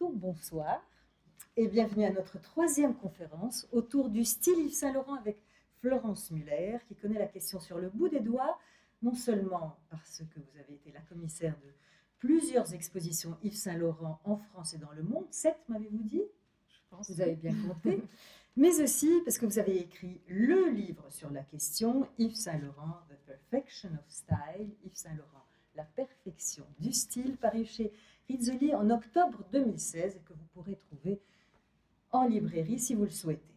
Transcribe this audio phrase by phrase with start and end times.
[0.00, 0.80] Bonsoir
[1.56, 5.42] et bienvenue à notre troisième conférence autour du style Yves Saint-Laurent avec
[5.80, 8.58] Florence Muller qui connaît la question sur le bout des doigts,
[9.02, 11.72] non seulement parce que vous avez été la commissaire de
[12.18, 16.22] plusieurs expositions Yves Saint-Laurent en France et dans le monde, sept m'avez-vous dit?
[16.68, 17.10] Je pense.
[17.10, 18.00] Vous avez bien compté.
[18.56, 23.16] mais aussi parce que vous avez écrit le livre sur la question Yves Saint-Laurent, The
[23.26, 25.44] Perfection of Style, Yves Saint-Laurent,
[25.74, 27.92] la perfection du style, paru chez
[28.28, 31.18] Rizzoli en octobre 2016 et que vous pourrez trouver
[32.10, 33.54] en librairie si vous le souhaitez.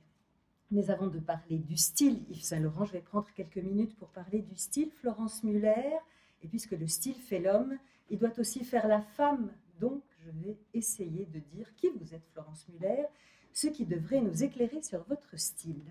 [0.71, 4.41] Mais avant de parler du style Yves Saint-Laurent, je vais prendre quelques minutes pour parler
[4.41, 5.98] du style Florence Muller.
[6.41, 7.77] Et puisque le style fait l'homme,
[8.09, 9.52] il doit aussi faire la femme.
[9.81, 13.05] Donc, je vais essayer de dire qui vous êtes, Florence Muller,
[13.51, 15.84] ce qui devrait nous éclairer sur votre style.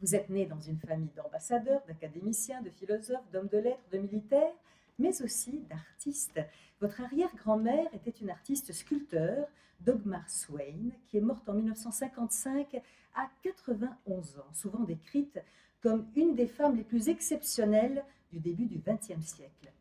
[0.00, 4.54] Vous êtes née dans une famille d'ambassadeurs, d'académiciens, de philosophes, d'hommes de lettres, de militaires
[4.98, 6.40] mais aussi d'artistes.
[6.80, 9.48] Votre arrière-grand-mère était une artiste sculpteur,
[9.80, 12.80] Dogmar Swain, qui est morte en 1955
[13.14, 15.40] à 91 ans, souvent décrite
[15.82, 19.72] comme une des femmes les plus exceptionnelles du début du XXe siècle.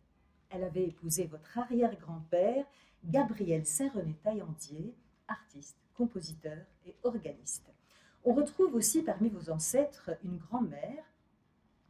[0.49, 2.65] Elle avait épousé votre arrière-grand-père,
[3.03, 4.93] Gabriel Saint-René Taillandier,
[5.27, 7.71] artiste, compositeur et organiste.
[8.23, 11.03] On retrouve aussi parmi vos ancêtres une grand-mère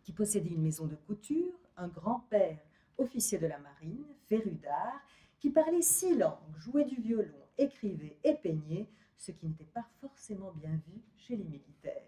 [0.04, 2.60] qui possédait une maison de couture, un grand-père
[2.98, 5.02] officier de la marine, féru d'art,
[5.40, 8.88] qui parlait six langues, jouait du violon, écrivait et peignait,
[9.18, 12.02] ce qui n'était pas forcément bien vu chez les militaires.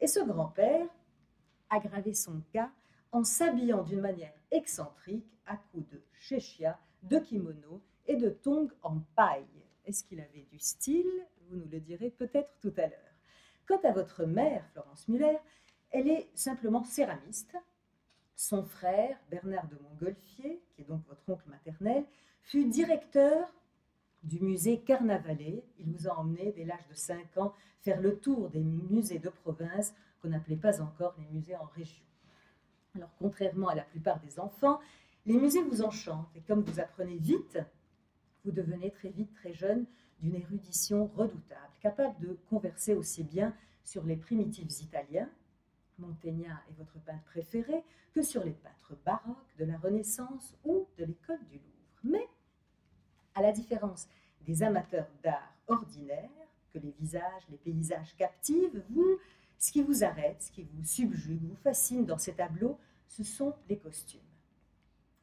[0.00, 0.88] Et ce grand-père
[1.70, 2.70] aggravait son cas
[3.12, 9.00] en s'habillant d'une manière excentrique à coups de chéchia, de kimono et de tongs en
[9.14, 9.44] paille.
[9.84, 11.26] Est-ce qu'il avait du style?
[11.48, 12.98] Vous nous le direz peut-être tout à l'heure.
[13.66, 15.38] Quant à votre mère, Florence Muller,
[15.90, 17.56] elle est simplement céramiste,
[18.38, 22.04] son frère, Bernard de Montgolfier, qui est donc votre oncle maternel,
[22.42, 23.52] fut directeur
[24.22, 25.64] du musée Carnavalet.
[25.80, 29.28] Il vous a emmené dès l'âge de 5 ans faire le tour des musées de
[29.28, 32.04] province qu'on n'appelait pas encore les musées en région.
[32.94, 34.78] Alors contrairement à la plupart des enfants,
[35.26, 37.58] les musées vous enchantent et comme vous apprenez vite,
[38.44, 39.84] vous devenez très vite très jeune
[40.20, 43.52] d'une érudition redoutable, capable de converser aussi bien
[43.82, 45.28] sur les primitifs italiens
[45.98, 47.82] Montaignat est votre peintre préféré,
[48.12, 52.00] que sur les peintres baroques de la Renaissance ou de l'école du Louvre.
[52.04, 52.28] Mais,
[53.34, 54.08] à la différence
[54.42, 56.30] des amateurs d'art ordinaires,
[56.72, 59.18] que les visages, les paysages captivent, vous,
[59.58, 62.78] ce qui vous arrête, ce qui vous subjugue, vous fascine dans ces tableaux,
[63.08, 64.20] ce sont les costumes.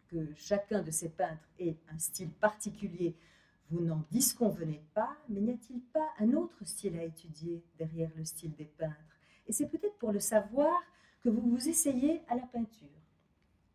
[0.08, 3.16] Que chacun de ces peintres ait un style particulier,
[3.70, 8.24] vous n'en disconvenez pas, mais n'y a-t-il pas un autre style à étudier derrière le
[8.24, 9.15] style des peintres?
[9.48, 10.74] Et c'est peut-être pour le savoir
[11.22, 12.88] que vous vous essayez à la peinture,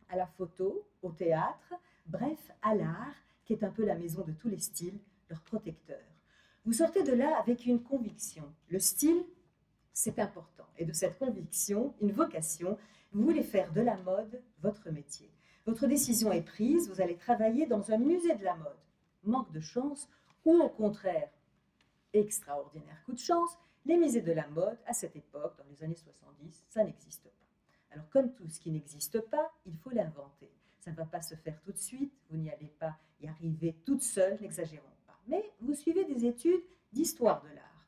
[0.09, 1.75] à la photo, au théâtre,
[2.07, 3.15] bref, à l'art,
[3.45, 4.99] qui est un peu la maison de tous les styles,
[5.29, 6.01] leur protecteur.
[6.65, 8.45] Vous sortez de là avec une conviction.
[8.69, 9.25] Le style,
[9.93, 10.67] c'est important.
[10.77, 12.79] Et de cette conviction, une vocation,
[13.13, 15.31] vous voulez faire de la mode votre métier.
[15.67, 18.79] Votre décision est prise, vous allez travailler dans un musée de la mode.
[19.25, 20.09] Manque de chance
[20.45, 21.31] ou au contraire,
[22.13, 25.97] extraordinaire coup de chance, les musées de la mode, à cette époque, dans les années
[25.97, 27.31] 70, ça n'existe pas.
[27.93, 30.51] Alors, comme tout ce qui n'existe pas, il faut l'inventer.
[30.81, 33.75] Ça ne va pas se faire tout de suite, vous n'y allez pas y arriver
[33.85, 35.19] toute seule, n'exagérons pas.
[35.29, 37.87] Mais vous suivez des études d'histoire de l'art.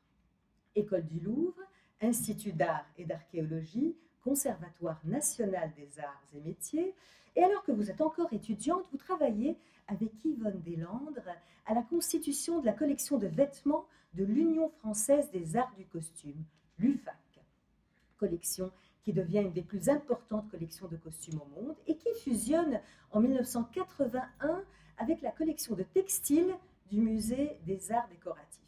[0.75, 1.59] École du Louvre,
[2.01, 6.93] Institut d'art et d'archéologie, Conservatoire national des arts et métiers.
[7.35, 11.29] Et alors que vous êtes encore étudiante, vous travaillez avec Yvonne Deslandres
[11.65, 16.43] à la constitution de la collection de vêtements de l'Union française des arts du costume,
[16.77, 17.15] l'UFAC.
[18.17, 18.71] Collection
[19.03, 22.79] qui devient une des plus importantes collections de costumes au monde et qui fusionne
[23.11, 24.63] en 1981
[24.97, 26.55] avec la collection de textiles
[26.89, 28.61] du musée des arts décoratifs.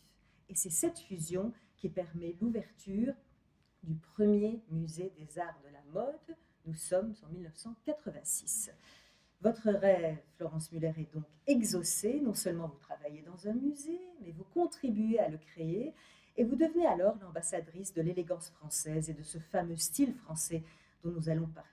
[0.50, 3.14] Et c'est cette fusion qui permet l'ouverture
[3.84, 6.38] du premier musée des arts de la mode.
[6.66, 8.72] Nous sommes en 1986.
[9.42, 12.20] Votre rêve, Florence Muller, est donc exaucé.
[12.22, 15.94] Non seulement vous travaillez dans un musée, mais vous contribuez à le créer
[16.38, 20.64] et vous devenez alors l'ambassadrice de l'élégance française et de ce fameux style français
[21.04, 21.70] dont nous allons parler.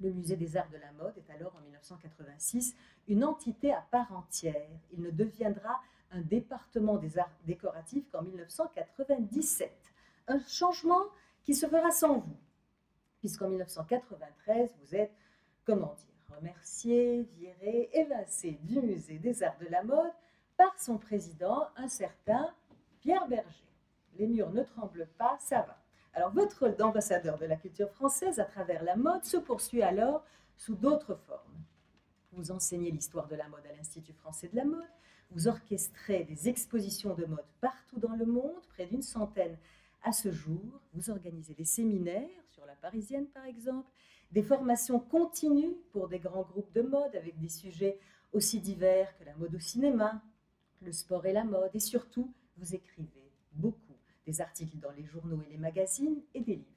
[0.00, 2.74] Le musée des arts de la mode est alors en 1986
[3.08, 4.68] une entité à part entière.
[4.92, 5.80] Il ne deviendra
[6.10, 9.70] un département des arts décoratifs qu'en 1997.
[10.28, 11.02] Un changement
[11.42, 12.36] qui se fera sans vous,
[13.20, 15.14] puisqu'en 1993, vous êtes,
[15.64, 20.12] comment dire, remercié, viré, évincé du musée des arts de la mode
[20.56, 22.54] par son président, un certain
[23.00, 23.66] Pierre Berger.
[24.18, 25.78] Les murs ne tremblent pas, ça va.
[26.14, 30.24] Alors votre rôle d'ambassadeur de la culture française à travers la mode se poursuit alors
[30.56, 31.64] sous d'autres formes.
[32.32, 34.88] Vous enseignez l'histoire de la mode à l'Institut français de la mode,
[35.30, 39.56] Vous orchestrez des expositions de mode partout dans le monde, près d'une centaine
[40.02, 40.60] à ce jour.
[40.92, 43.88] Vous organisez des séminaires sur la parisienne par exemple,
[44.32, 47.98] des formations continues pour des grands groupes de mode avec des sujets
[48.32, 50.22] aussi divers que la mode au cinéma,
[50.80, 51.70] le sport et la mode.
[51.74, 53.96] Et surtout, vous écrivez beaucoup
[54.26, 56.68] des articles dans les journaux et les magazines et des livres.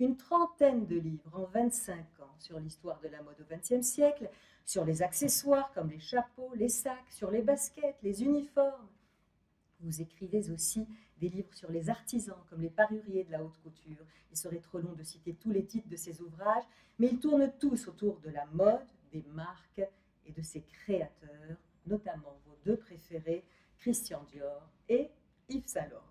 [0.00, 4.28] Une trentaine de livres en 25 ans sur l'histoire de la mode au XXe siècle,
[4.64, 8.88] sur les accessoires comme les chapeaux, les sacs, sur les baskets, les uniformes.
[9.80, 10.88] Vous écrivez aussi
[11.24, 14.04] des livres sur les artisans comme les paruriers de la haute couture.
[14.30, 16.64] Il serait trop long de citer tous les titres de ces ouvrages,
[16.98, 19.82] mais ils tournent tous autour de la mode, des marques
[20.26, 21.56] et de ses créateurs,
[21.86, 23.44] notamment vos deux préférés,
[23.78, 25.10] Christian Dior et
[25.48, 26.02] Yves Saint Laurent.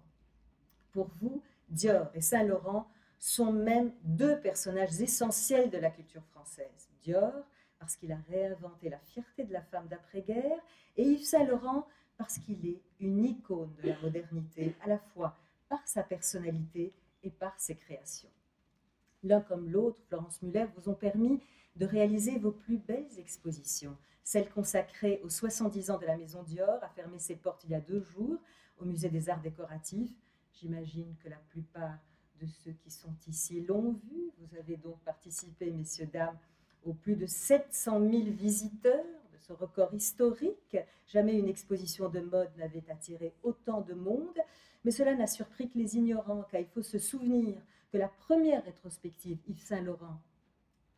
[0.91, 2.87] Pour vous, Dior et Saint Laurent
[3.19, 6.89] sont même deux personnages essentiels de la culture française.
[7.01, 7.33] Dior,
[7.79, 10.59] parce qu'il a réinventé la fierté de la femme d'après-guerre,
[10.97, 11.87] et Yves Saint Laurent,
[12.17, 15.37] parce qu'il est une icône de la modernité, à la fois
[15.69, 18.29] par sa personnalité et par ses créations.
[19.23, 21.41] L'un comme l'autre, Florence Muller, vous ont permis
[21.75, 23.97] de réaliser vos plus belles expositions.
[24.23, 27.75] Celle consacrée aux 70 ans de la Maison Dior a fermé ses portes il y
[27.75, 28.39] a deux jours
[28.79, 30.15] au Musée des Arts Décoratifs.
[30.53, 31.97] J'imagine que la plupart
[32.41, 34.31] de ceux qui sont ici l'ont vu.
[34.37, 36.37] Vous avez donc participé, messieurs, dames,
[36.85, 40.77] aux plus de 700 000 visiteurs de ce record historique.
[41.13, 44.39] Jamais une exposition de mode n'avait attiré autant de monde.
[44.83, 47.61] Mais cela n'a surpris que les ignorants, car il faut se souvenir
[47.91, 50.19] que la première rétrospective Yves Saint Laurent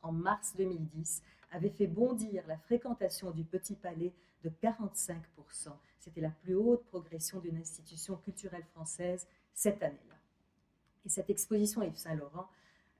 [0.06, 1.22] en mars 2010,
[1.52, 4.14] avait fait bondir la fréquentation du Petit Palais
[4.44, 5.16] de 45%.
[6.00, 10.16] C'était la plus haute progression d'une institution culturelle française cette année-là.
[11.06, 12.48] Et cette exposition Yves Saint-Laurent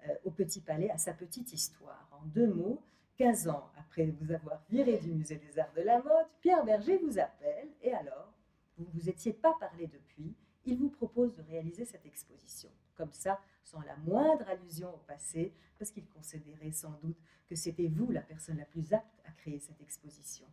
[0.08, 2.10] euh, au Petit Palais a sa petite histoire.
[2.12, 2.82] En deux mots,
[3.18, 6.98] 15 ans après vous avoir viré du Musée des Arts de la Mode, Pierre Berger
[6.98, 8.34] vous appelle et alors,
[8.78, 10.36] vous ne vous étiez pas parlé depuis,
[10.66, 12.70] il vous propose de réaliser cette exposition.
[12.98, 17.18] Comme ça, sans la moindre allusion au passé, parce qu'il considérait sans doute
[17.48, 20.48] que c'était vous la personne la plus apte à créer cette exposition.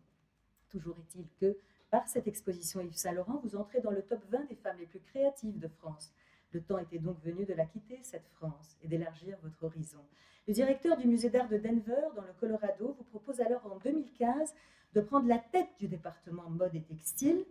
[0.69, 1.57] Toujours est-il que,
[1.89, 5.01] par cette exposition Yves Saint-Laurent, vous entrez dans le top 20 des femmes les plus
[5.01, 6.13] créatives de France.
[6.53, 10.05] Le temps était donc venu de la quitter, cette France, et d'élargir votre horizon.
[10.47, 14.53] Le directeur du musée d'art de Denver, dans le Colorado, vous propose alors en 2015
[14.93, 17.43] de prendre la tête du département mode et textile.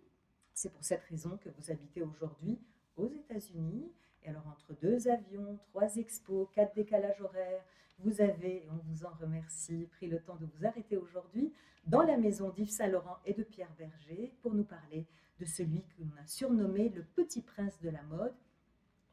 [0.55, 2.61] C'est pour cette raison que vous habitez aujourd'hui
[2.97, 3.91] aux États-Unis
[4.25, 7.65] et alors, entre deux avions, trois expos, quatre décalages horaires,
[7.99, 11.53] vous avez, on vous en remercie, pris le temps de vous arrêter aujourd'hui
[11.87, 15.07] dans la maison d'Yves Saint-Laurent et de Pierre Berger pour nous parler
[15.41, 18.35] de celui qu'on a surnommé le petit prince de la mode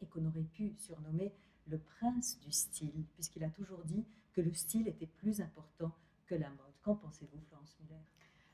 [0.01, 1.34] et qu'on aurait pu surnommer
[1.68, 5.94] le prince du style, puisqu'il a toujours dit que le style était plus important
[6.25, 6.74] que la mode.
[6.81, 8.01] Qu'en pensez-vous, Florence Muller?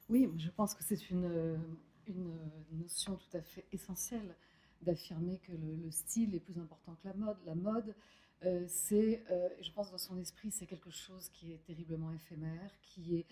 [0.09, 1.59] Oui, je pense que c'est une,
[2.07, 2.38] une
[2.71, 4.36] notion tout à fait essentielle
[4.81, 7.38] d'affirmer que le, style est plus important que la mode.
[7.45, 7.95] La mode,
[8.44, 12.71] euh, c'est, euh, je pense dans son esprit, c'est quelque chose qui est terriblement éphémère,
[12.81, 13.25] qui est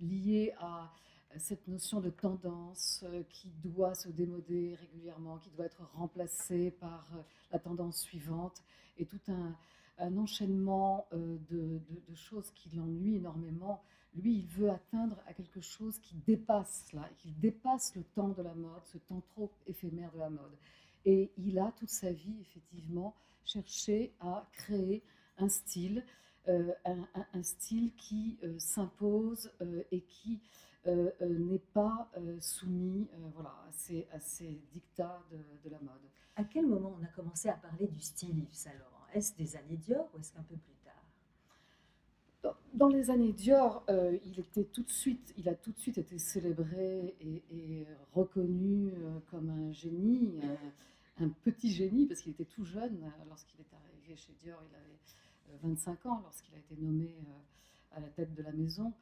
[0.00, 0.92] lié à
[1.38, 7.08] cette notion de tendance euh, qui doit se démoder régulièrement, qui doit être remplacée par
[7.52, 8.62] la tendance suivante,
[8.98, 9.54] et tout un,
[10.16, 11.78] enchaînement de,
[12.08, 13.82] de, choses qui l'ennuient énormément.
[14.14, 18.42] Lui, il veut atteindre à quelque chose qui dépasse là, qui dépasse le temps de
[18.42, 20.56] la mode, ce temps trop éphémère de la mode.
[21.04, 25.02] Et il a toute sa vie, effectivement, cherché à créer
[25.38, 26.04] un style,
[26.48, 30.40] euh, un, style qui euh, s'impose euh, et qui
[30.86, 32.10] n'est pas
[32.40, 36.00] soumis voilà, à, ces, à ces dictats de, la mode.
[36.36, 39.56] À quel moment on a commencé à parler du style Yves Saint Laurent Est-ce des
[39.56, 42.54] années Dior ou est-ce qu'un peu plus tard?
[42.72, 43.84] Dans, les années Dior,
[44.24, 48.94] il était tout de suite, il a tout de suite été célébré et, et reconnu
[49.30, 50.40] comme un génie
[51.20, 54.74] un petit génie, parce qu'il était tout jeune euh, lorsqu'il est arrivé chez Dior, il
[54.74, 58.92] avait 25 euh, ans lorsqu'il a été nommé euh, à la tête de la maison.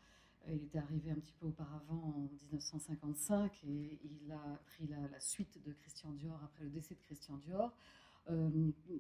[0.49, 5.63] Il était arrivé un petit peu auparavant en 1955 et il a pris la, suite
[5.65, 7.73] de Christian Dior après le décès de Christian Dior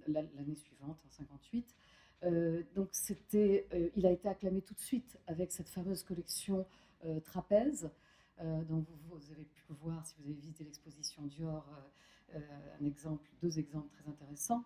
[0.06, 1.76] l'année suivante, en 58.
[2.74, 6.66] donc c'était, il a été acclamé tout de suite avec cette fameuse collection
[7.24, 7.90] trapèze,
[8.40, 11.66] dont vous, vous, avez pu voir si vous avez visité l'exposition Dior
[12.34, 12.40] euh,
[12.80, 14.62] un exemple, deux exemples très intéressants.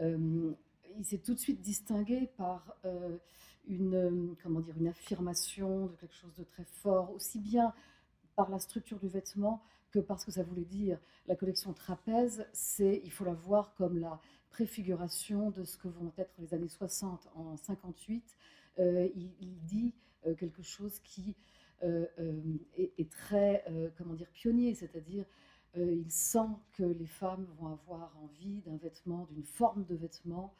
[0.00, 0.52] Euh,
[0.96, 3.18] il s'est tout de suite distingué par euh,
[3.66, 7.72] une, comment dire, une affirmation de quelque chose de très fort, aussi bien
[8.36, 10.98] par la structure du vêtement que parce que ça voulait dire.
[11.26, 16.12] La collection trapèze, c'est, il faut la voir comme la préfiguration de ce que vont
[16.18, 18.24] être les années 60 en 58.
[18.78, 19.94] il, dit
[20.38, 21.36] quelque chose qui
[21.82, 23.64] est, très,
[23.96, 25.24] comment dire, pionnier, c'est-à-dire
[25.76, 30.54] il sent que les femmes vont avoir envie d'un vêtement, d'une forme de vêtement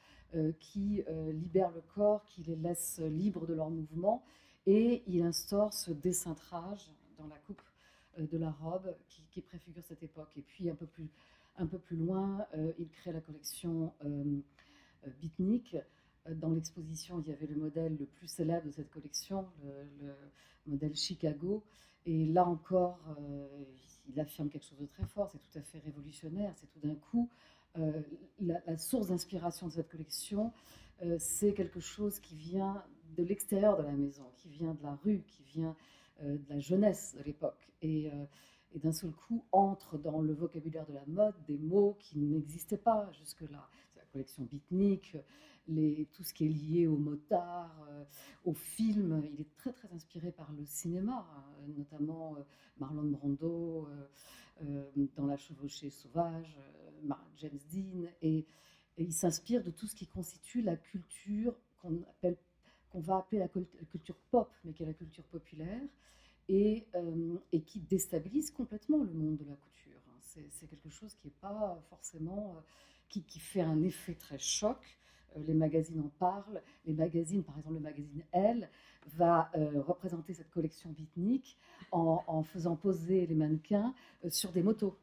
[0.60, 4.24] qui libère le corps, qui les laisse libres de leur mouvement,
[4.66, 7.62] et il instaure ce décintrage dans la coupe
[8.18, 8.94] de la robe
[9.30, 10.30] qui, préfigure cette époque.
[10.36, 11.08] Et puis un peu plus,
[11.56, 12.46] un peu plus loin,
[12.78, 13.92] il crée la collection
[15.20, 15.76] Bitnik.
[16.30, 19.46] Dans l'exposition, il y avait le modèle le plus célèbre de cette collection,
[20.00, 20.14] le,
[20.66, 21.64] modèle Chicago.
[22.06, 22.98] Et là encore,
[24.08, 26.94] il affirme quelque chose de très fort, c'est tout à fait révolutionnaire, c'est tout d'un
[26.94, 27.28] coup
[28.40, 30.52] la, source d'inspiration de cette collection,
[31.18, 32.84] c'est quelque chose qui vient
[33.16, 35.76] de l'extérieur de la maison, qui vient de la rue, qui vient
[36.22, 37.68] euh, de la jeunesse de l'époque.
[37.80, 38.24] Et, euh,
[38.76, 43.10] d'un seul coup entre dans le vocabulaire de la mode des mots qui n'existaient pas
[43.12, 43.68] jusque-là.
[43.96, 44.48] La collection
[45.68, 48.04] les, tout ce qui est lié au motard, euh,
[48.46, 49.22] au film.
[49.30, 51.26] Il est très très inspiré par le cinéma,
[51.76, 52.36] notamment
[52.78, 53.88] Marlon Brando
[55.16, 56.58] dans La chevauchée sauvage,
[57.37, 58.09] James Dean.
[58.23, 58.47] Et,
[58.99, 62.37] il s'inspire de tout ce qui constitue la culture qu'on appelle
[62.90, 65.80] qu'on va appeler la culture pop, mais qui est la culture populaire,
[66.49, 70.00] et, euh, et qui déstabilise complètement le monde de la couture.
[70.09, 70.18] Hein.
[70.50, 72.61] C'est quelque chose qui n'est pas forcément, euh,
[73.09, 74.78] qui, qui, fait un effet très choc.
[75.37, 76.62] Euh, les magazines en parlent.
[76.85, 78.68] Les magazines, par exemple le magazine Elle,
[79.16, 80.94] va représenter cette collection
[81.90, 83.92] en, en, faisant poser les mannequins
[84.28, 84.97] sur des motos.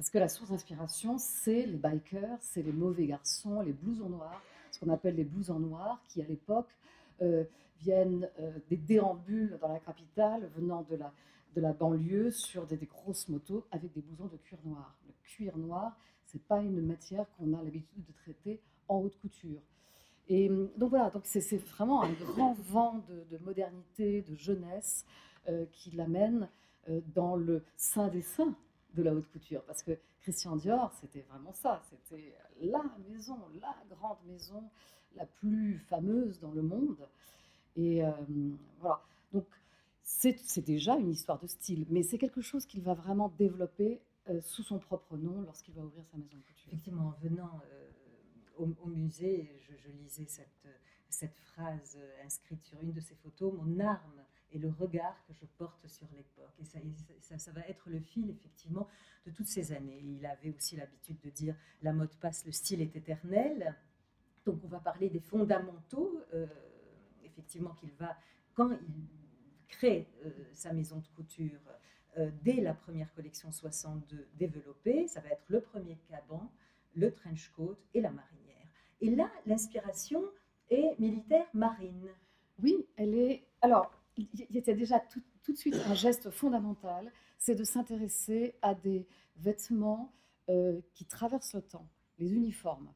[0.00, 4.42] Parce que la source d'inspiration, c'est les bikers, c'est les mauvais garçons, les blousons noirs,
[4.70, 6.70] ce qu'on appelle les blousons noirs, qui à l'époque
[7.20, 7.44] euh,
[7.82, 11.12] viennent euh, des déambules dans la capitale venant de la,
[11.54, 14.96] de la banlieue sur des, grosses motos avec des blousons de cuir noir.
[15.06, 19.60] Le cuir noir, c'est pas une matière qu'on a l'habitude de traiter en haute couture.
[20.30, 25.04] Et euh, donc voilà, donc c'est vraiment un grand vent de, modernité, de jeunesse
[25.72, 26.48] qui l'amène
[27.14, 28.54] dans le sein des saints
[28.94, 29.62] de la haute couture.
[29.64, 31.82] Parce que Christian Dior, c'était vraiment ça.
[31.90, 34.62] C'était la maison, la grande maison
[35.16, 37.08] la plus fameuse dans le monde.
[37.76, 38.10] Et euh,
[38.80, 39.02] voilà.
[39.32, 39.46] Donc,
[40.02, 44.40] c'est déjà une histoire de style, mais c'est quelque chose qu'il va vraiment développer euh,
[44.42, 46.66] sous son propre nom lorsqu'il va ouvrir sa maison de couture.
[46.68, 50.68] Effectivement, en venant euh, au, musée, je, lisais cette,
[51.08, 55.44] cette phrase inscrite sur une de ses photos Mon arme et le regard que je
[55.58, 56.52] porte sur l'époque.
[56.58, 56.64] Et
[57.20, 58.88] ça, ça, va être le fil, effectivement,
[59.26, 60.00] de toutes ces années.
[60.02, 63.76] Il avait aussi l'habitude de dire La mode passe, le style est éternel.
[64.44, 66.46] Donc on va parler des fondamentaux, euh,
[67.24, 68.16] effectivement, qu'il va,
[68.54, 69.08] quand il
[69.68, 71.60] crée euh, sa maison de couture,
[72.18, 75.06] euh, dès la première collection 62, développer.
[75.06, 76.50] Ça va être le premier caban,
[76.94, 78.66] le trench coat et la marinière.
[79.00, 80.24] Et là, l'inspiration
[80.70, 82.08] est militaire marine.
[82.62, 83.46] Oui, elle est.
[83.62, 83.92] Alors,
[84.32, 89.06] il y était déjà tout, de suite un geste fondamental, c'est de s'intéresser à des
[89.36, 90.12] vêtements
[90.94, 91.86] qui traversent le temps,
[92.18, 92.92] les uniformes.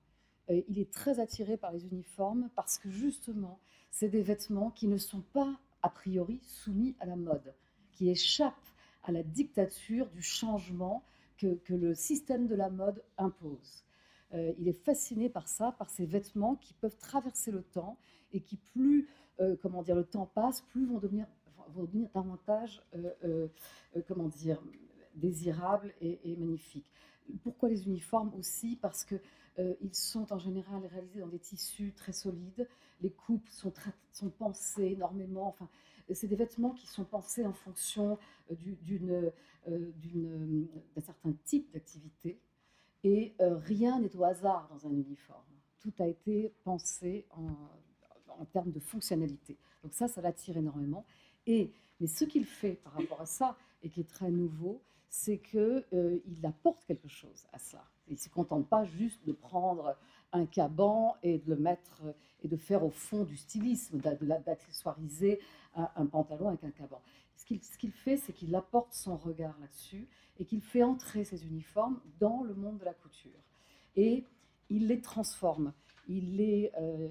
[0.50, 4.86] Euh, il est très attiré par les uniformes parce que justement, c'est des vêtements qui
[4.86, 7.54] ne sont pas a priori soumis à la mode,
[7.92, 8.54] qui échappent
[9.02, 11.04] à la dictature du changement
[11.38, 13.84] que, le système de la mode impose.
[14.32, 17.98] Euh, il est fasciné par ça, par ces vêtements qui peuvent traverser le temps
[18.32, 19.08] et qui plus,
[19.40, 21.26] euh, comment dire, le temps passe, plus vont devenir,
[21.74, 22.82] vont devenir davantage,
[24.06, 24.60] comment dire,
[25.14, 26.90] désirables et, magnifiques.
[27.42, 28.76] Pourquoi les uniformes aussi?
[28.76, 29.16] Parce que
[29.58, 32.68] euh, ils sont en général réalisés dans des tissus très solides.
[33.00, 33.72] Les coupes sont,
[34.12, 35.48] sont pensées énormément.
[35.48, 35.68] Enfin,
[36.12, 38.18] c'est des vêtements qui sont pensés en fonction
[38.50, 39.30] euh,
[39.68, 39.92] euh,
[40.94, 42.40] d'un certain type d'activité.
[43.04, 45.44] Et rien n'est au hasard dans un uniforme.
[45.78, 47.54] Tout a été pensé en,
[48.40, 49.56] en termes de fonctionnalité.
[49.82, 51.04] Donc ça, ça l'attire énormément.
[51.46, 55.38] Et, mais ce qu'il fait par rapport à ça, et qui est très nouveau, c'est
[55.38, 57.84] qu'il euh, apporte quelque chose à ça.
[58.08, 59.96] Il ne se contente pas juste de prendre
[60.32, 62.02] un caban et de le mettre
[62.42, 65.40] et de faire au fond du stylisme, d'accessoiriser
[65.74, 67.00] un, pantalon avec un caban.
[67.36, 67.44] Ce
[67.78, 72.42] qu'il fait, c'est qu'il apporte son regard là-dessus et qu'il fait entrer ses uniformes dans
[72.42, 73.30] le monde de la couture.
[73.96, 74.24] Et
[74.68, 75.72] il les transforme.
[76.08, 77.08] Il les, euh,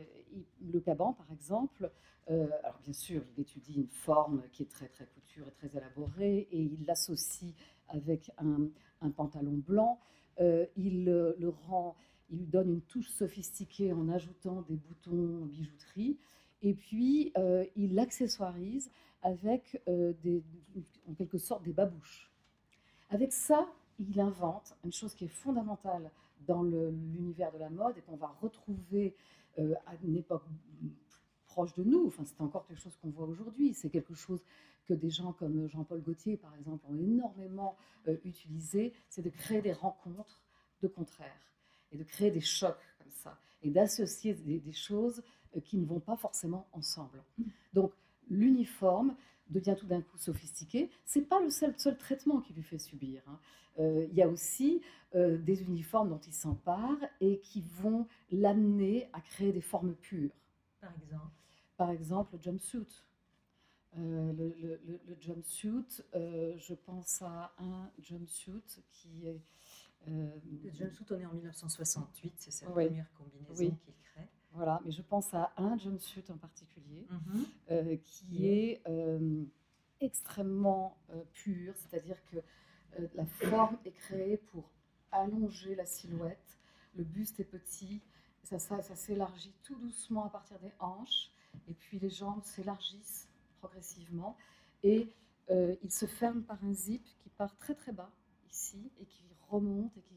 [0.62, 1.92] le caban, par exemple,
[2.30, 5.78] euh, alors bien sûr, il étudie une forme qui est très très couture et très
[5.78, 7.54] élaborée et il l'associe
[7.90, 8.70] avec un,
[9.12, 10.00] pantalon blanc.
[10.40, 11.96] Euh, il le rend,
[12.30, 16.18] il lui donne une touche sophistiquée en ajoutant des boutons bijouterie.
[16.62, 18.90] Et puis, euh, il l'accessoirise
[19.22, 22.32] avec en quelque sorte des babouches.
[23.10, 23.68] Avec ça,
[24.00, 26.10] il invente une chose qui est fondamentale
[26.48, 29.16] dans l'univers de la mode et qu'on va retrouver
[29.58, 30.44] à une époque
[31.54, 32.08] proche de nous.
[32.08, 33.74] Enfin, c'est encore quelque chose qu'on voit aujourd'hui.
[33.74, 34.44] C'est quelque chose
[34.86, 38.94] que des gens comme Jean-Paul Gaultier, par exemple, ont énormément euh, utilisé.
[39.10, 40.42] C'est de créer des rencontres
[40.82, 41.54] de contraires
[41.92, 45.24] et de créer des chocs comme ça et d'associer des, choses
[45.56, 47.24] euh, qui ne vont pas forcément ensemble.
[47.74, 47.94] Donc,
[48.30, 49.16] l'uniforme
[49.50, 50.90] devient tout d'un coup sophistiqué.
[51.06, 53.22] C'est pas le seul, seul traitement qui lui fait subir.
[53.28, 53.40] Hein.
[53.80, 54.82] Euh, il y a aussi
[55.16, 60.32] des uniformes dont il s'empare et qui vont l'amener à créer des formes pures.
[60.82, 61.32] Par exemple
[61.78, 63.04] Par exemple, le jumpsuit.
[64.00, 69.42] Euh, le, le, jumpsuit, euh, je pense à un jumpsuit qui est.
[70.08, 74.28] Euh, le jumpsuit, on est en 1968, c'est sa première combinaison qu'il crée.
[74.54, 77.98] Voilà, mais je pense à un jumpsuit en particulier mhm.
[78.04, 78.84] qui est
[80.00, 80.98] extrêmement
[81.34, 82.38] pur, c'est-à-dire que
[83.16, 84.70] la forme est créée pour
[85.12, 86.60] allonger la silhouette,
[86.96, 88.02] le buste est petit,
[88.44, 91.32] ça, ça, ça s'élargit tout doucement à partir des hanches,
[91.68, 93.30] et puis les jambes s'élargissent
[93.60, 94.38] progressivement.
[94.84, 95.14] Et
[95.50, 98.12] euh, il se ferme par un zip qui part très très bas
[98.52, 100.14] ici et qui remonte et qui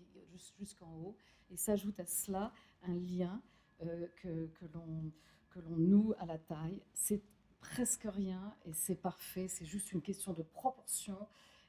[0.58, 1.16] jusqu'en haut.
[1.50, 2.52] Et s'ajoute à cela
[2.82, 3.40] un lien
[3.84, 6.80] euh, que, que l'on noue à la taille.
[6.94, 7.22] C'est
[7.60, 9.48] presque rien et c'est parfait.
[9.48, 11.18] C'est juste une question de proportion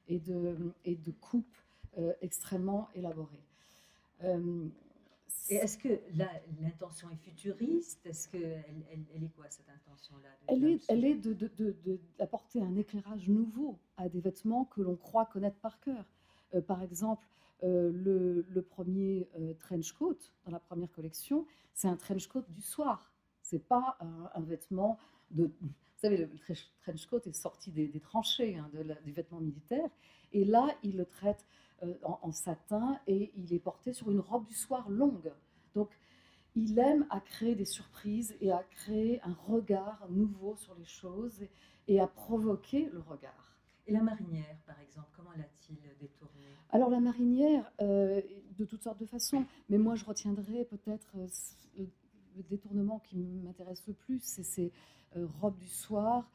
[0.07, 1.57] et de, et de coupe
[1.97, 3.43] euh, extrêmement élaborée.
[5.49, 5.99] Et est-ce que
[6.59, 8.05] l'intention est futuriste?
[8.05, 11.15] Est-ce qu'elle elle, elle, est quoi cette intention-là Elle est, elle est
[12.19, 16.03] d'apporter un éclairage nouveau à des vêtements que l'on croit connaître par cœur.
[16.53, 21.87] Euh, par exemple, euh, le, le, premier euh, trench coat dans la première collection, c'est
[21.87, 23.11] un trench coat du soir.
[23.41, 24.99] C'est pas un, vêtement
[25.31, 25.45] de.
[25.61, 25.69] Vous
[26.01, 26.29] savez, le
[26.81, 29.89] trench coat est sorti des, tranchées hein, de des vêtements militaires,
[30.33, 31.45] et là, il le traite
[31.83, 35.31] euh, en, satin et il est porté sur une robe du soir longue.
[35.75, 35.89] Donc,
[36.55, 41.45] il aime à créer des surprises et à créer un regard nouveau sur les choses
[41.87, 43.46] et, à provoquer le regard.
[43.87, 46.33] Et la marinière, par exemple, comment l'a-t-il détournée?
[46.71, 48.21] Alors la marinière, euh,
[48.57, 51.85] de toutes sortes de façons, mais moi je retiendrai peut-être euh,
[52.35, 54.71] le détournement qui m'intéresse le plus, c'est ces
[55.41, 56.29] robes du soir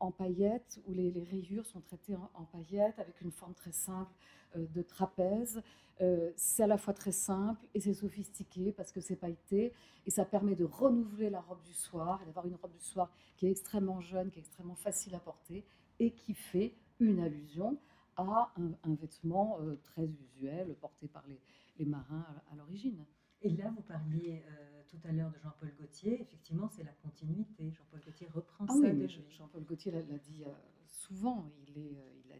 [0.00, 4.10] en, paillettes, où les, rayures sont traitées en, en, paillettes avec une forme très simple
[4.56, 5.62] euh, de trapèze.
[6.02, 9.72] Euh, c'est à la fois très simple et c'est sophistiqué parce que c'est pailleté
[10.04, 13.46] et ça permet de renouveler la robe du soir d'avoir une robe du soir qui
[13.46, 15.64] est extrêmement jeune, qui est extrêmement facile à porter
[15.98, 17.78] et qui fait une allusion
[18.16, 21.40] à un, vêtement euh, très usuel porté par les,
[21.78, 23.04] les marins à, l'origine.
[23.42, 24.42] Et là, vous parliez
[24.88, 26.22] tout à l'heure de Jean-Paul Gaultier.
[26.22, 27.70] Effectivement, c'est la continuité.
[27.70, 30.42] Jean-Paul Gaultier reprend ah ça oui, Jean-Paul Gaultier l'a dit
[30.86, 31.52] souvent.
[31.68, 32.36] Il, est, il a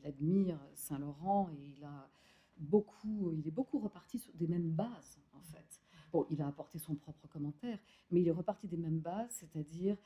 [0.00, 2.08] il admire Saint-Laurent et il a
[2.56, 5.80] beaucoup, il est beaucoup reparti sur des mêmes bases en fait.
[6.12, 7.78] Bon, il a apporté son propre commentaire,
[8.10, 9.96] mais il est reparti des mêmes bases, c'est-à-dire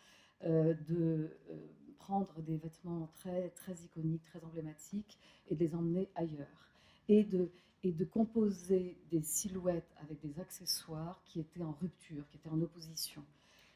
[0.45, 1.69] euh, de euh,
[2.13, 6.71] prendre des vêtements très très iconiques, très emblématiques et de les emmener ailleurs
[7.09, 7.51] et de
[7.85, 12.61] et de composer des silhouettes avec des accessoires qui étaient en rupture, qui étaient en
[12.61, 13.25] opposition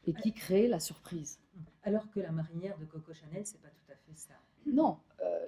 [0.07, 1.40] et qui créaient la surprise.
[1.83, 4.35] Alors que la marinière de Coco Chanel, c'est pas tout à fait ça.
[4.66, 5.46] Non, euh,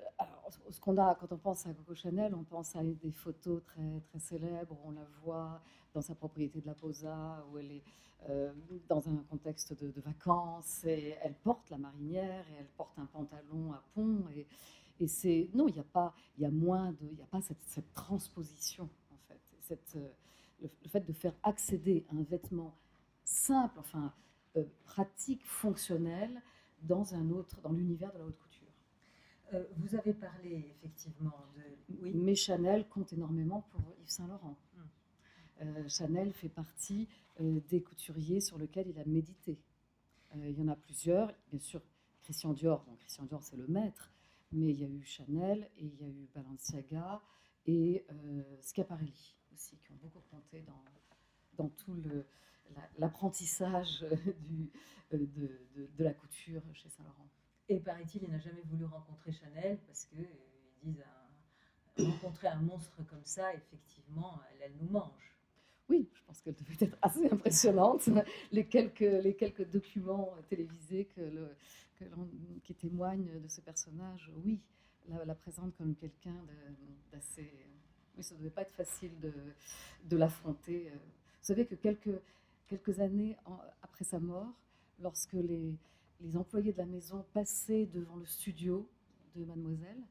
[0.71, 4.01] ce qu'on a quand on pense à Coco Chanel, on pense à des photos très,
[4.09, 4.77] très célèbres.
[4.85, 5.61] On la voit
[5.99, 7.83] dans sa propriété de la Posa, où elle est
[8.31, 8.53] euh,
[8.89, 13.73] dans un contexte de, vacances, et elle porte la marinière, et elle porte un pantalon
[13.73, 14.23] à pont.
[14.37, 14.47] Et,
[15.01, 17.27] et c'est non, il n'y a pas, il y a moins de, il n'y a
[17.27, 20.09] pas cette, cette, transposition en fait, cette, euh,
[20.63, 22.77] le, fait de faire accéder un vêtement
[23.25, 24.13] simple, enfin
[24.57, 26.31] euh, pratique, fonctionnel,
[26.83, 28.69] dans un autre, dans l'univers de la haute couture.
[29.53, 31.63] Euh, vous avez parlé effectivement de.
[32.03, 32.13] Oui.
[32.15, 34.57] Mais Chanel compte énormément pour Yves Saint Laurent.
[35.61, 37.09] Euh, Chanel fait partie
[37.41, 39.59] euh, des couturiers sur lesquels il a médité.
[40.37, 41.83] il y en a plusieurs, bien sûr.
[42.23, 44.13] Christian Dior, bon, Christian Dior c'est le maître,
[44.53, 47.23] mais il y a eu Chanel et il y a eu Balenciaga
[47.67, 48.05] et
[48.61, 50.85] Schiaparelli aussi, qui ont beaucoup compté dans,
[51.57, 51.97] dans tout
[52.99, 54.05] l'apprentissage
[55.11, 57.29] de, la couture chez Saint Laurent.
[57.69, 61.05] Et paraît-il, il n'a jamais voulu rencontrer Chanel parce qu'ils euh, disent
[61.99, 65.38] rencontrer un monstre comme ça, effectivement, elle, nous mange.
[65.89, 68.09] Oui, je pense qu'elle devait être assez impressionnante.
[68.53, 71.09] les, quelques, documents télévisés
[72.65, 74.61] qui témoignent de ce personnage, oui,
[75.09, 76.37] la, la présente comme quelqu'un
[77.13, 77.51] d'assez.
[78.17, 80.91] Oui, ça ne devait pas être facile de, l'affronter.
[80.93, 83.37] Vous savez que quelques, années
[83.81, 84.53] après sa mort,
[85.01, 85.77] lorsque les,
[86.35, 88.89] employés de la maison passaient devant le studio
[89.37, 90.03] de mademoiselle,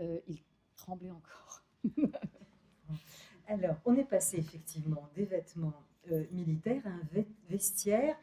[0.00, 0.42] euh, ils
[0.74, 1.62] tremblaient encore.
[3.46, 8.16] Alors, on est passé effectivement des vêtements euh, militaires à un vestiaire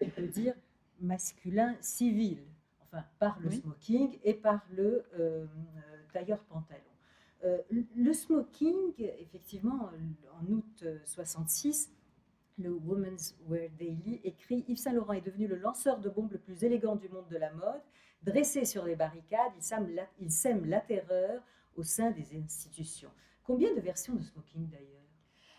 [0.00, 0.54] on peut dire,
[1.00, 2.38] masculin civil,
[2.82, 5.46] enfin par le smoking et par le euh,
[6.12, 6.80] tailleur pantalon.
[7.44, 9.90] Euh, le smoking, effectivement,
[10.40, 11.90] en août 66,
[12.58, 16.38] le Women's Wear Daily écrit Yves Saint Laurent est devenu le lanceur de bombes le
[16.38, 17.80] plus élégant du monde de la mode.
[18.22, 21.42] Dressé sur les barricades, il sème la, il sème la terreur
[21.76, 23.10] au sein des institutions.
[23.52, 25.04] Combien de versions de smoking d'ailleurs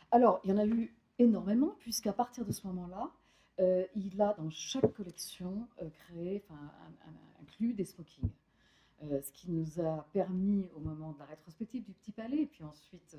[0.09, 3.11] Alors, il y en a eu énormément, puisqu'à partir de ce moment-là,
[3.59, 6.71] euh, il a dans chaque collection euh, créé, enfin,
[7.39, 8.31] inclus des smokings.
[9.03, 12.45] Euh, ce qui nous a permis, au moment de la rétrospective du Petit Palais, et
[12.47, 13.15] puis ensuite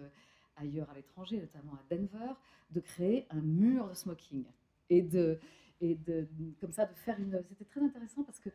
[0.57, 2.33] ailleurs à l'étranger, notamment à Denver,
[2.73, 4.45] de créer un mur de smoking.
[4.91, 5.39] Et de,
[5.81, 6.27] et de,
[6.61, 7.41] comme ça, de faire une.
[7.49, 8.51] C'était très intéressant parce que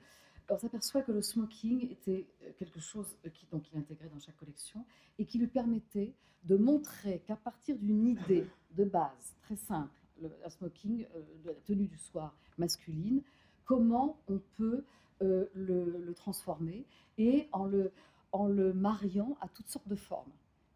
[0.49, 4.85] on s'aperçoit que le smoking était quelque chose qui donc il intégrait dans chaque collection
[5.17, 10.29] et qui lui permettait de montrer qu'à partir d'une idée de base très simple, le,
[10.49, 13.21] smoking, euh, de la tenue du soir masculine,
[13.65, 14.83] comment on peut
[15.21, 16.85] euh, le, transformer
[17.17, 20.31] et en le mariant à toutes sortes de formes.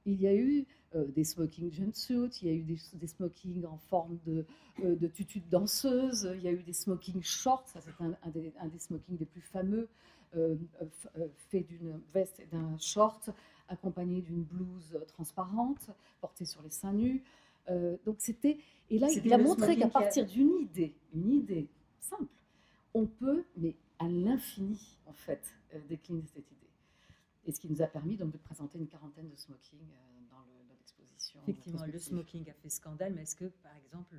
[0.05, 3.65] Il y a eu euh, des smoking jumpsuits, il y a eu des, des smokings
[3.65, 4.45] en forme de,
[4.83, 8.53] de tutu de danseuse, il y a eu des smoking shorts, ça c'est un, des,
[8.59, 9.87] un, des, smokings les plus fameux,
[11.49, 13.29] fait d'une veste et d'un short
[13.69, 15.89] accompagné d'une blouse transparente
[16.21, 17.23] portée sur les seins nus.
[17.69, 18.57] Euh, donc c'était
[18.89, 21.67] et là il a montré qu'à partir d'une idée, une idée
[21.99, 22.25] simple,
[22.93, 25.41] on peut, mais à l'infini en fait,
[25.73, 26.62] euh, décliner cette idée.
[27.45, 30.45] Et ce qui nous a permis donc de présenter une quarantaine de smoking euh, dans
[30.69, 31.39] l'exposition.
[31.43, 34.15] Effectivement, le smoking a fait scandale, mais est-ce que par exemple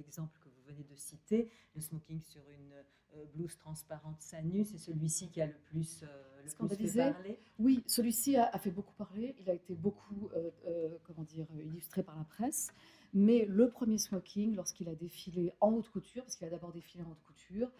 [0.00, 2.72] l'exemple que vous venez de citer, le smoking sur une
[3.16, 7.38] euh, blouse transparente seins nus, c'est celui-ci qui a le plus, euh, plus fait parler?
[7.58, 9.34] Oui, celui-ci a, fait beaucoup parler.
[9.40, 12.72] Il a été beaucoup, euh, comment dire, illustré par la presse.
[13.12, 17.02] Mais le premier smoking, lorsqu'il a défilé en haute couture, parce qu'il a d'abord défilé
[17.02, 17.70] en haute couture,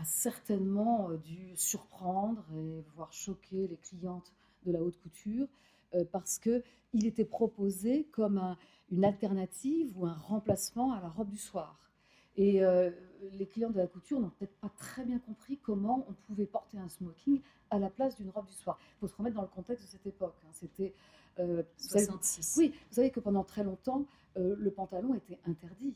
[0.00, 4.32] a certainement dû surprendre et voire choquer les clientes
[4.64, 5.46] de la haute couture
[6.12, 8.56] parce que il était proposé comme un,
[8.90, 11.78] une alternative ou un remplacement à la robe du soir.
[12.36, 12.90] Et euh,
[13.32, 16.78] les clients de la couture n'ont peut-être pas très bien compris comment on pouvait porter
[16.78, 18.78] un smoking à la place d'une robe du soir.
[18.96, 20.36] Il faut se remettre dans le contexte de cette époque.
[20.44, 20.50] Hein.
[20.52, 20.94] C'était
[21.38, 22.56] euh, 66.
[22.58, 25.94] oui, vous savez que pendant très longtemps, euh, le pantalon était interdit.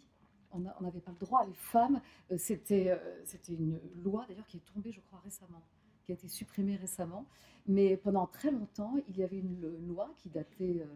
[0.55, 1.45] On n'avait pas le droit.
[1.45, 5.63] Les femmes, euh, c'était c'était une loi d'ailleurs qui est tombée, je crois, récemment,
[6.05, 7.27] qui a été supprimée récemment.
[7.67, 10.87] Mais pendant très longtemps, il y avait une loi qui datait,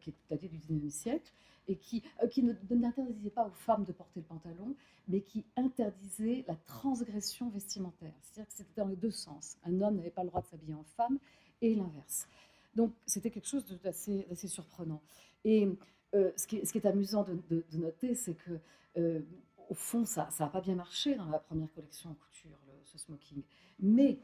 [0.00, 1.32] qui datait du 19e siècle
[1.68, 4.74] et qui, euh, qui n'interdisait pas aux femmes de porter le pantalon,
[5.08, 8.14] mais qui interdisait la transgression vestimentaire.
[8.22, 9.56] C'est-à-dire que c'était dans les deux sens.
[9.64, 11.18] Un homme n'avait pas le droit de s'habiller en femme
[11.60, 12.28] et l'inverse.
[12.74, 15.02] Donc c'était quelque chose d'assez surprenant.
[15.44, 15.68] Et
[16.14, 18.58] euh, ce, qui est, amusant de, noter, c'est que
[18.96, 19.20] euh,
[19.68, 23.42] au fond, ça n'a pas bien marché dans la première collection en couture, ce smoking.
[23.80, 24.18] Mais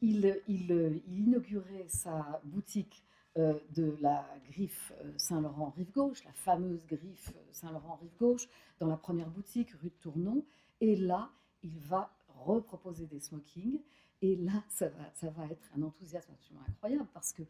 [0.00, 3.04] il, il, inaugurait sa boutique
[3.36, 8.86] euh, de la griffe euh, Saint-Laurent rive gauche, la fameuse griffe Saint-Laurent rive gauche, dans
[8.86, 10.44] la première boutique rue de Tournon.
[10.80, 11.30] Et là,
[11.64, 13.80] il va reproposer des smokings.
[14.22, 17.42] Et là, ça va, ça va être un enthousiasme absolument incroyable parce que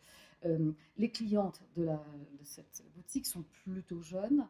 [0.97, 1.89] les clientes de,
[2.43, 4.47] cette boutique sont plutôt jeunes.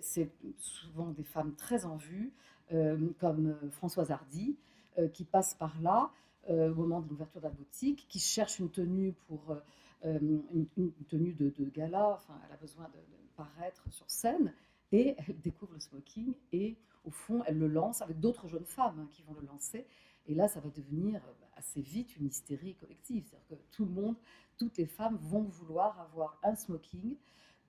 [0.00, 2.32] C'est souvent des femmes très en vue,
[3.18, 4.56] comme Françoise Hardy,
[5.12, 6.10] qui passe par là
[6.48, 9.56] au moment de l'ouverture de la boutique, qui cherche une tenue pour
[10.04, 10.18] euh,
[10.76, 12.98] une, tenue de, gala, enfin, elle a besoin de,
[13.36, 14.52] paraître sur scène,
[14.92, 19.00] et elle découvre le smoking, et au fond, elle le lance avec d'autres jeunes femmes
[19.00, 19.86] hein, qui vont le lancer,
[20.26, 23.90] et là, ça va devenir euh, assez vite une hystérie collective, c'est-à-dire que tout le
[23.90, 24.16] monde,
[24.56, 27.16] toutes les femmes vont vouloir avoir un smoking,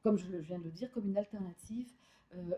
[0.04, 1.90] comme je viens de le dire, comme une alternative
[2.36, 2.56] euh,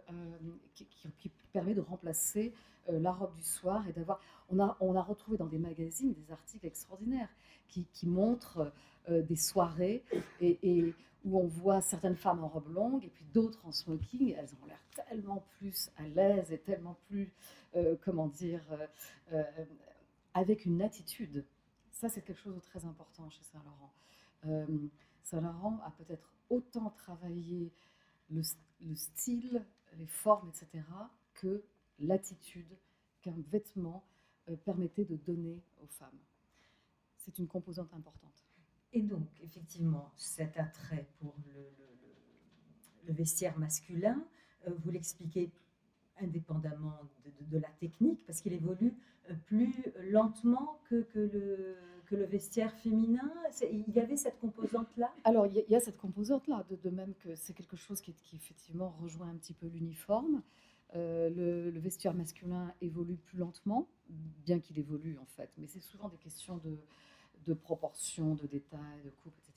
[0.76, 2.54] qui, permet de remplacer
[2.88, 4.20] la robe du soir et d'avoir.
[4.50, 7.30] On a, retrouvé dans des magazines des articles extraordinaires
[7.68, 8.72] qui, montrent
[9.10, 10.04] euh, des soirées
[10.42, 14.36] et, où on voit certaines femmes en robe longue et puis d'autres en smoking.
[14.38, 17.32] Elles ont l'air tellement plus à l'aise et tellement plus,
[17.76, 18.62] euh, comment dire,
[19.32, 19.44] euh,
[20.34, 21.46] avec une attitude.
[21.92, 23.44] Ça, c'est quelque chose de très important chez
[25.24, 25.78] Saint-Laurent.
[25.78, 27.72] Saint-Laurent a peut-être autant travaillé
[28.30, 28.42] le,
[28.82, 29.66] le, style,
[29.98, 30.84] les formes, etc.,
[31.36, 31.64] que
[32.00, 32.78] l'attitude
[33.22, 34.04] qu'un vêtement
[34.66, 36.20] permettait de donner aux femmes.
[37.18, 38.44] C'est une composante importante.
[38.94, 44.24] Et donc, effectivement, cet attrait pour le, vestiaire masculin,
[44.68, 45.52] euh, vous l'expliquez
[46.22, 46.98] indépendamment
[47.50, 48.94] de, la technique, parce qu'il évolue
[49.30, 49.74] euh, plus
[50.12, 51.76] lentement que, le,
[52.12, 53.32] que le vestiaire féminin.
[53.72, 55.14] Il y avait cette composante-là?
[55.24, 59.30] Alors, il y, a cette composante-là, de, même que c'est quelque chose qui, effectivement rejoint
[59.30, 60.44] un petit peu l'uniforme.
[60.94, 63.88] le, le, vestiaire masculin évolue plus lentement,
[64.46, 66.78] bien qu'il évolue en fait, mais c'est souvent des questions de,
[67.46, 69.54] de proportions, de détails, de coupe, etc.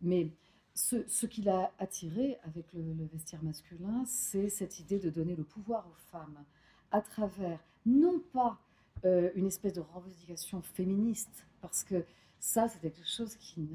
[0.00, 0.30] Mais
[0.74, 5.44] ce, ce qui l'a attiré avec le vestiaire masculin, c'est cette idée de donner le
[5.44, 6.44] pouvoir aux femmes
[6.92, 8.60] à travers, non pas
[9.04, 12.04] euh, une espèce de revendication féministe, parce que
[12.38, 13.66] ça, c'était quelque chose qu'il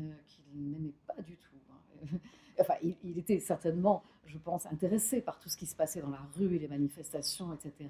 [0.54, 1.56] n'aimait pas du tout.
[1.72, 2.18] Hein.
[2.58, 6.22] Enfin, il, était certainement, je pense, intéressé par tout ce qui se passait dans la
[6.38, 7.90] rue et les manifestations, etc.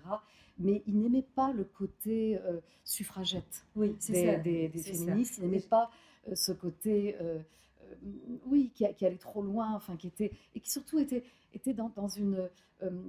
[0.57, 5.37] Mais il n'aimait pas le côté euh, suffragette oui, des, des, des féministes.
[5.37, 5.91] Il n'aimait pas
[6.27, 7.15] euh, ce côté,
[8.47, 11.89] oui, qui, qui, allait trop loin, enfin, qui était et qui surtout était, était dans,
[11.89, 12.49] dans une,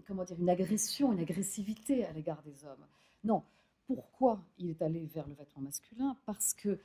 [0.06, 2.86] comment dire, une agression, une agressivité à l'égard des hommes.
[3.24, 3.44] Non,
[3.86, 6.78] pourquoi il est allé vers le vêtement masculin Parce que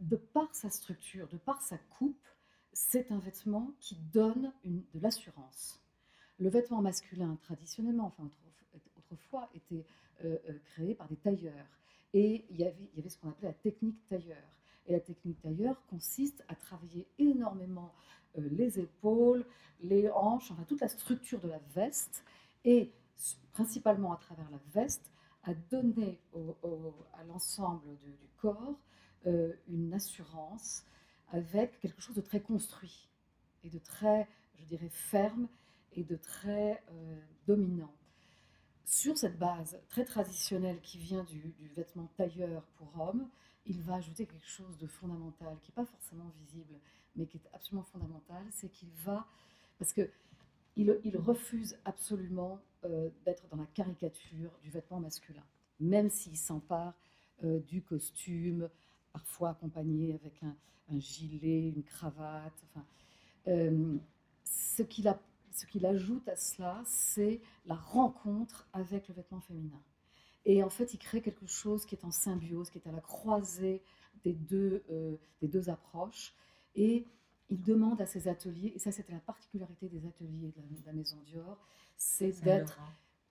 [0.00, 2.26] de par sa structure, de par sa coupe,
[2.72, 5.80] c'est un vêtement qui donne de l'assurance.
[6.38, 8.30] Le vêtement masculin, traditionnellement, enfin
[8.96, 9.84] autrefois, était
[10.24, 11.66] euh, euh, créé par des tailleurs.
[12.14, 14.42] Et il y avait, il y avait ce qu'on appelait la technique tailleur.
[14.86, 17.92] Et la technique tailleur consiste à travailler énormément
[18.38, 19.44] euh, les épaules,
[19.82, 22.24] les hanches, enfin toute la structure de la veste,
[22.64, 22.92] et
[23.52, 25.10] principalement à travers la veste,
[25.42, 26.20] à donner
[27.14, 28.78] à l'ensemble du, corps
[29.26, 30.84] euh, une assurance
[31.28, 33.08] avec quelque chose de très construit
[33.62, 35.48] et de très, je dirais, ferme
[35.92, 37.92] et de très euh, dominant.
[38.84, 43.28] Sur cette base très traditionnelle qui vient du, vêtement tailleur pour homme,
[43.66, 46.80] il va ajouter quelque chose de fondamental qui n'est pas forcément visible,
[47.14, 49.26] mais qui est absolument fondamental, c'est qu'il va,
[49.78, 50.10] parce que
[50.80, 55.44] il, refuse absolument euh, d'être dans la caricature du vêtement masculin,
[55.78, 56.94] même s'il s'empare
[57.44, 58.68] euh, du costume,
[59.12, 60.56] parfois accompagné avec un,
[60.98, 62.52] gilet, une cravate.
[62.64, 62.84] Enfin,
[63.48, 63.96] euh,
[64.44, 69.80] ce qu'il ajoute à cela, c'est la rencontre avec le vêtement féminin.
[70.46, 73.00] Et en fait, il crée quelque chose qui est en symbiose, qui est à la
[73.00, 73.82] croisée
[74.24, 74.82] des deux,
[75.40, 76.34] des deux approches.
[76.74, 77.06] Et
[77.50, 81.16] il demande à ses ateliers, et ça c'était la particularité des ateliers de la, Maison
[81.26, 81.58] Dior,
[81.96, 82.80] c'est d'être...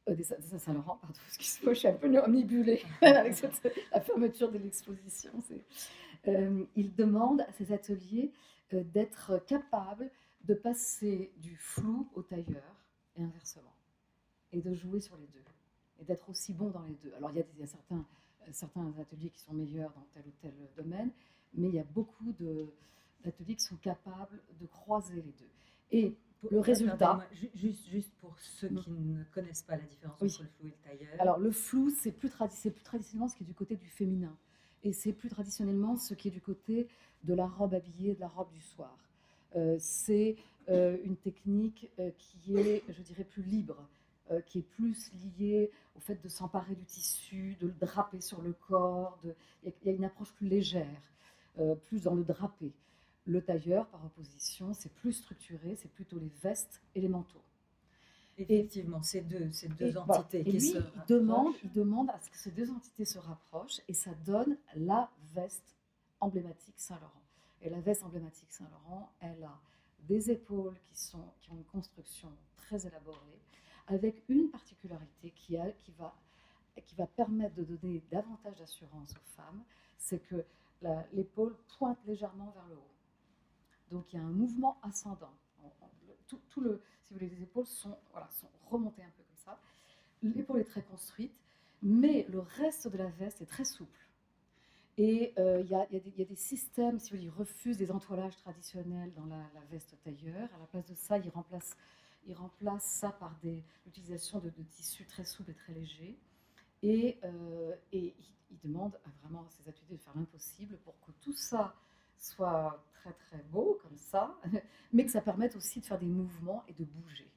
[0.10, 0.15] Euh,
[0.58, 3.36] Saint-Laurent, pardon, excuse-moi, je suis un peu omnibulée avec
[3.91, 5.32] la fermeture de l'exposition.
[6.27, 8.32] Euh, il demande à ses ateliers
[8.73, 10.10] euh, d'être capables
[10.45, 12.75] de passer du flou au tailleur
[13.15, 13.75] et inversement,
[14.51, 15.43] et de jouer sur les deux,
[16.01, 17.13] et d'être aussi bon dans les deux.
[17.15, 18.05] Alors il y a, il y a certains,
[18.51, 21.12] certains ateliers qui sont meilleurs dans tel ou tel domaine,
[21.53, 22.67] mais il y a beaucoup de,
[23.58, 25.49] sont capables de croiser les deux.
[25.91, 26.15] Et
[26.49, 27.27] le résultat.
[27.53, 30.97] Juste, juste pour ceux qui ne connaissent pas la différence entre le flou et le
[30.97, 31.21] tailleur.
[31.21, 34.36] Alors, le flou, c'est plus, plus traditionnellement ce qui est du côté du féminin.
[34.84, 36.88] Et c'est plus traditionnellement ce qui est du côté
[37.23, 38.95] de la robe habillée, de la robe du soir.
[39.55, 40.36] Euh, c'est
[40.69, 43.88] euh, une technique euh, qui est, je dirais, plus libre,
[44.45, 48.53] qui est plus liée au fait de s'emparer du tissu, de le draper sur le
[48.53, 49.17] corps.
[49.23, 49.34] De...
[49.63, 51.01] Il y a une approche plus légère,
[51.86, 52.71] plus dans le drapé.
[53.25, 57.43] Le tailleur, par opposition, c'est plus structuré, c'est plutôt les vestes et les manteaux.
[58.38, 62.38] Effectivement, ces deux, ces deux entités qui se il demande, il demande à ce que
[62.38, 65.75] ces deux entités se rapprochent et ça donne la veste
[66.21, 67.21] emblématique Saint-Laurent.
[67.62, 69.60] Et la veste emblématique Saint-Laurent, elle a
[70.08, 73.39] des épaules qui, sont, qui ont une construction très élaborée,
[73.88, 76.15] avec une particularité qui, a, qui, va,
[76.86, 79.63] qui va permettre de donner davantage d'assurance aux femmes,
[79.97, 80.45] c'est que
[81.12, 82.88] l'épaule pointe légèrement vers le haut.
[83.89, 85.34] Donc il y a un mouvement ascendant.
[86.28, 89.60] Tout, le, si vous voulez, les épaules sont, voilà, sont remontées un peu comme ça.
[90.21, 91.34] L'épaule est très construite,
[91.82, 93.99] mais le reste de la veste est très souple.
[94.97, 95.75] Et euh, il y,
[96.21, 100.49] a des systèmes, si vous voulez, ils refusent des entoilages traditionnels dans la, veste tailleur.
[100.54, 101.78] À la place de ça, ils remplacent,
[102.28, 103.34] ils remplacent ça par
[103.86, 106.19] l'utilisation de, tissus très souples et très légers.
[106.84, 111.75] Et, euh, ils demandent vraiment à ces ateliers de faire l'impossible pour que tout ça
[112.19, 114.38] soit très très beau comme ça,
[114.93, 117.32] mais que ça permette aussi de faire des mouvements et de bouger.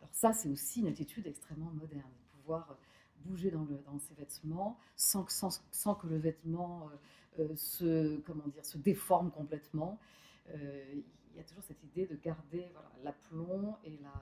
[0.00, 2.74] Alors ça, c'est aussi une attitude extrêmement moderne, de pouvoir euh,
[3.24, 3.66] bouger dans,
[3.98, 6.90] ses vêtements sans, que le vêtement
[7.38, 9.98] euh, euh, se, comment dire, se déforme complètement.
[10.52, 12.68] il y a toujours cette idée de garder
[13.02, 14.12] l'aplomb et la,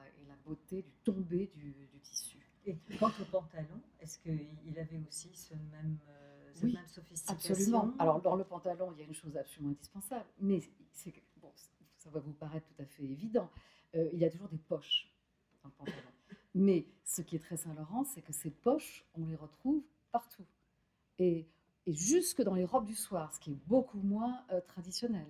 [0.47, 2.39] beauté du tombé du, du tissu.
[2.65, 5.99] Et quant au pantalon, est-ce qu'il avait aussi ce même
[6.63, 6.77] oui,
[7.29, 7.93] Absolument.
[7.99, 10.61] Alors, dans le pantalon, il y a une chose absolument indispensable, mais
[11.37, 11.51] bon,
[11.97, 13.51] ça va vous paraître tout à fait évident.
[13.95, 15.13] Euh, il y a toujours des poches
[15.63, 16.13] dans le pantalon.
[16.55, 20.47] Mais ce qui est très Saint-Laurent, c'est que ces poches, on les retrouve partout.
[21.19, 21.47] Et,
[21.87, 25.27] et, jusque dans les robes du soir, ce qui est beaucoup moins euh, traditionnel.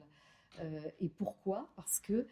[0.61, 1.68] Euh, et pourquoi?
[1.76, 2.26] Parce que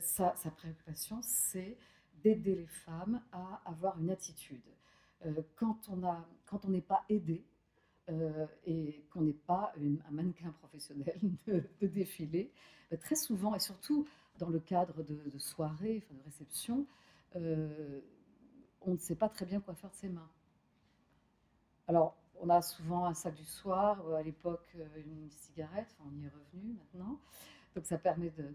[0.00, 1.76] sa, sa, préoccupation, c'est
[2.22, 4.64] d'aider les femmes à avoir une attitude.
[5.54, 7.44] quand on n'est pas aidé,
[8.66, 12.52] et qu'on n'est pas un mannequin professionnel de, défilé,
[13.00, 14.06] très souvent, et surtout
[14.38, 16.86] dans le cadre de, de soirées, de réceptions,
[17.34, 20.30] on ne sait pas très bien quoi faire de ses mains.
[21.88, 26.14] Alors, on a souvent un sac du soir, euh, à l'époque euh, une cigarette, on
[26.16, 27.20] y est revenu maintenant.
[27.74, 28.54] Donc ça permet de,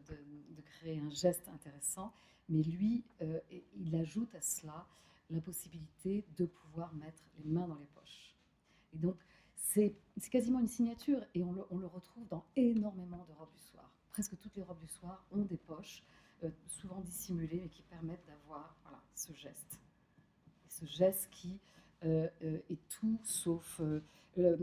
[0.63, 2.11] créer un geste intéressant.
[2.49, 3.39] Mais lui, euh,
[3.75, 4.85] il ajoute à cela
[5.29, 8.35] la possibilité de pouvoir mettre les mains dans les poches.
[8.93, 9.15] Et donc
[9.62, 9.95] c'est
[10.30, 13.91] quasiment une signature et on le, retrouve dans énormément de robes du soir.
[14.10, 16.04] Presque toutes les robes du soir ont des poches,
[16.67, 19.80] souvent dissimulées, mais qui permettent d'avoir voilà, ce geste.
[20.67, 21.60] ce geste qui
[22.04, 23.80] euh, euh, et tout sauf.
[23.80, 24.58] Euh,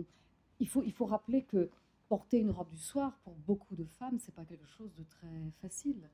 [0.58, 1.70] il, faut, il faut rappeler que
[2.08, 5.52] porter une robe du soir, pour beaucoup de femmes, c'est pas quelque chose de très
[5.60, 6.08] facile.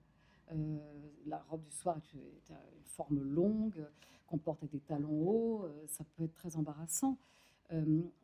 [1.27, 2.20] la robe du soir est une,
[2.85, 3.87] forme longue,
[4.27, 7.16] qu'on porte avec des talons hauts, ça peut être très embarrassant.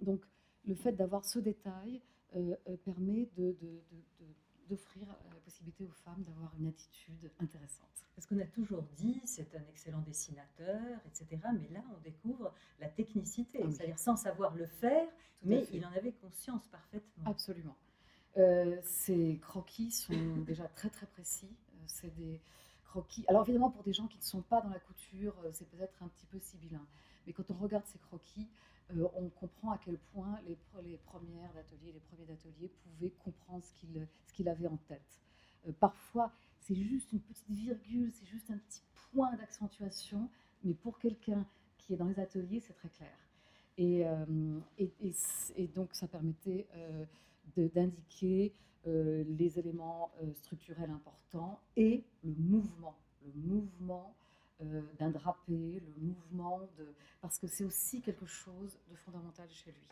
[0.02, 0.20] donc,
[0.66, 2.00] le fait d'avoir ce détail
[2.84, 3.56] permet de,
[4.68, 7.88] d'offrir la possibilité aux femmes d'avoir une attitude intéressante.
[8.14, 11.40] Parce qu'on a toujours dit, c'est un excellent dessinateur, etc.
[11.58, 15.08] Mais là, on découvre la technicité, ah c'est-à-dire sans savoir le faire,
[15.42, 17.24] mais il en avait conscience parfaitement.
[17.24, 17.76] Absolument.
[18.36, 21.48] Euh, ces croquis sont déjà très très précis.
[21.74, 22.40] Euh, c'est des
[22.84, 23.24] croquis.
[23.28, 26.02] Alors évidemment, pour des gens qui ne sont pas dans la couture, euh, c'est peut-être
[26.02, 26.84] un petit peu sibyllin.
[27.26, 28.48] Mais quand on regarde ces croquis,
[29.16, 34.48] on comprend à quel point les, premières les premiers d'atelier pouvaient comprendre ce qu'il qu'il
[34.48, 35.20] avait en tête.
[35.78, 40.28] parfois, c'est juste une petite virgule, c'est juste un petit point d'accentuation,
[40.64, 41.46] mais pour quelqu'un
[41.78, 43.16] qui est dans les ateliers, c'est très clair.
[43.78, 47.04] Et, euh, et, donc ça permettait euh,
[47.56, 48.52] d'indiquer
[48.86, 54.14] euh, les éléments structurels importants et le mouvement, le mouvement
[54.98, 56.60] d'un drapé, le mouvement.
[57.20, 59.88] Parce que c'est aussi quelque chose de fondamental chez lui.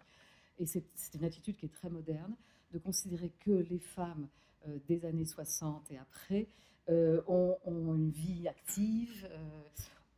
[0.58, 0.82] Et c'est
[1.14, 2.34] une attitude qui est très moderne,
[2.72, 4.28] de considérer que les femmes
[4.66, 6.48] euh, des années 60 et après
[6.88, 9.38] euh, ont, une vie active, euh,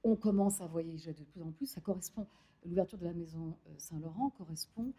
[0.02, 1.66] on commence à voyager de plus en plus.
[1.66, 2.26] Ça correspond,
[2.64, 4.92] l'ouverture de la maison Saint-Laurent correspond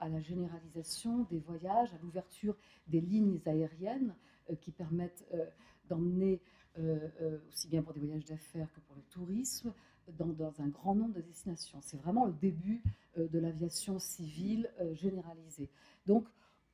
[0.00, 2.54] à la généralisation des voyages, à l'ouverture
[2.88, 4.14] des lignes aériennes
[4.60, 5.24] qui permettent
[5.88, 6.42] d'emmener,
[7.48, 9.72] aussi bien pour des voyages d'affaires que pour le tourisme,
[10.18, 11.80] dans, un grand nombre de destinations.
[11.82, 12.82] C'est vraiment le début
[13.16, 15.68] de l'aviation civile généralisée.
[16.06, 16.26] Donc,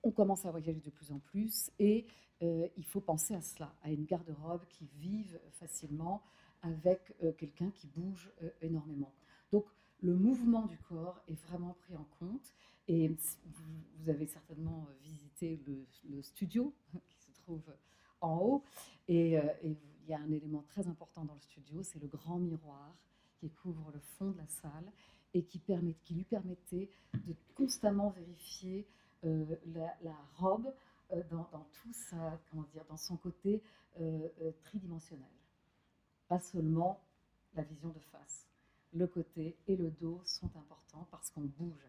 [0.03, 2.07] on commence à voyager de plus en plus et
[2.43, 6.23] euh, il faut penser à cela, à une garde-robe qui vive facilement
[6.63, 9.13] avec euh, quelqu'un qui bouge euh, énormément.
[9.53, 9.67] Donc
[10.01, 12.55] le mouvement du corps est vraiment pris en compte
[12.89, 16.75] et vous, avez certainement visité le, studio
[17.09, 17.63] qui se trouve
[18.21, 18.65] en haut
[19.07, 19.39] et,
[20.03, 22.95] il y a un élément très important dans le studio, c'est le grand miroir
[23.39, 24.93] qui couvre le fond de la salle
[25.35, 25.61] et qui,
[26.11, 28.87] lui permettait de constamment vérifier
[29.25, 29.45] euh,
[30.03, 30.73] la, robe
[31.13, 33.63] euh, dans, tout sa, comment dire, dans son côté
[34.01, 34.29] euh,
[34.65, 35.27] tridimensionnel.
[36.29, 37.01] Pas seulement
[37.55, 38.47] la vision de face.
[38.93, 41.89] Le côté et le dos sont importants parce qu'on bouge.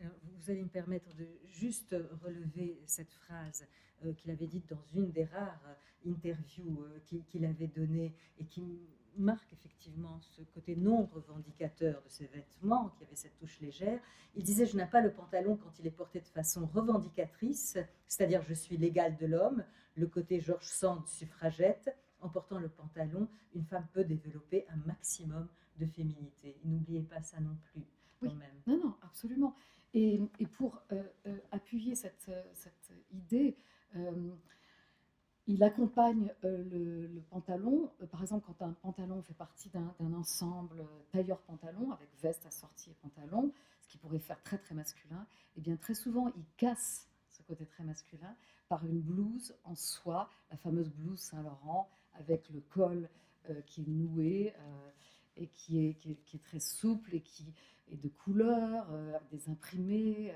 [0.00, 3.66] Vous allez me permettre de juste relever cette phrase
[4.18, 5.76] qu'il avait dite dans une des rares
[6.06, 6.84] interviews
[7.28, 8.80] qu'il avait données et qui
[9.16, 14.00] marque effectivement ce côté non revendicateur de ses vêtements, qui avait cette touche légère.
[14.34, 17.78] Il disait Je n'ai pas le pantalon quand il est porté de façon revendicatrice,
[18.08, 19.64] c'est-à-dire je suis l'égal de l'homme,
[19.96, 21.94] le côté George Sand suffragette.
[22.20, 25.46] En portant le pantalon, une femme peut développer un maximum
[25.78, 26.56] de féminité.
[26.64, 27.84] N'oubliez pas ça non plus,
[28.20, 28.54] quand même.
[28.66, 29.54] Non, non, absolument.
[29.94, 30.20] Et,
[30.52, 33.56] pour euh, euh, appuyer cette, cette idée,
[33.96, 34.34] euh,
[35.46, 37.90] il accompagne euh, le, pantalon.
[38.02, 42.90] Euh, par exemple, quand un pantalon fait partie d'un ensemble euh, tailleur-pantalon avec veste assortie
[42.90, 43.52] et pantalon,
[43.82, 45.26] ce qui pourrait faire très très masculin,
[45.56, 48.34] et eh bien très souvent il casse ce côté très masculin
[48.68, 53.08] par une blouse en soie, la fameuse blouse Saint-Laurent avec le col
[53.66, 54.54] qui est noué
[55.36, 57.52] et qui est, qui est, très souple et qui
[57.90, 60.34] est de couleur, avec des imprimés.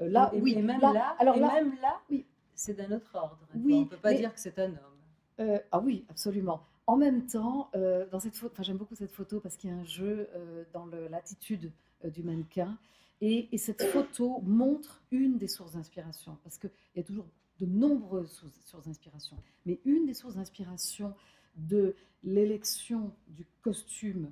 [0.00, 3.38] là, oui, et même là, alors même là, oui, c'est d'un autre ordre.
[3.54, 4.98] Oui, on ne peut pas dire que c'est un homme.
[5.40, 6.64] Euh, ah oui, absolument.
[6.86, 9.76] En même temps, euh, dans cette photo, j'aime beaucoup cette photo parce qu'il y a
[9.76, 11.70] un jeu euh, dans l'attitude
[12.04, 12.76] du mannequin.
[13.20, 17.26] Et, cette photo montre une des sources d'inspiration, parce qu'il y a toujours
[17.58, 19.36] de nombreuses sources d'inspiration.
[19.66, 21.14] Mais une des sources d'inspiration
[21.56, 24.30] de l'élection du costume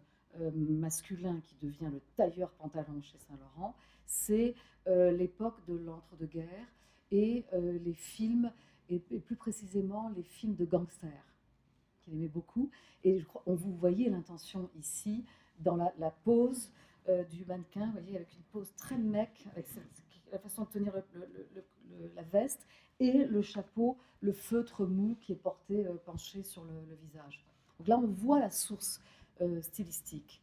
[0.52, 3.74] masculin qui devient le tailleur pantalon chez Saint-Laurent,
[4.06, 4.54] c'est
[4.86, 6.68] l'époque de l'entre-deux-guerres
[7.10, 8.50] et euh, les films,
[8.88, 11.34] et, plus précisément les films de gangsters,
[12.00, 12.70] qu'il aimait beaucoup.
[13.04, 15.24] Et je crois, on vous voyez l'intention ici
[15.60, 16.70] dans la, pose
[17.30, 19.66] du mannequin, vous voyez, avec une pose très mec, avec
[20.32, 20.92] la façon de tenir
[22.14, 22.66] la veste
[22.98, 27.44] et le chapeau, le feutre mou qui est porté penché sur le, visage.
[27.78, 29.00] Donc là, on voit la source
[29.62, 30.42] stylistique.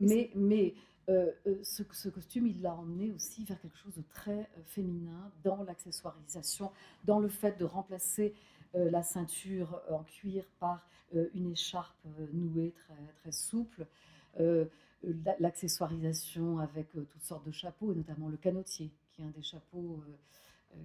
[0.00, 0.74] mais, mais
[1.10, 5.32] euh, euh, ce, costume, il l'a emmené aussi vers quelque chose de très euh, féminin
[5.42, 6.70] dans l'accessoirisation,
[7.04, 8.34] dans le fait de remplacer
[8.72, 10.88] la ceinture en cuir par
[11.34, 13.84] une écharpe nouée très, très souple,
[15.40, 20.04] l'accessoirisation avec toutes sortes de chapeaux, et notamment le canotier, qui est un des chapeaux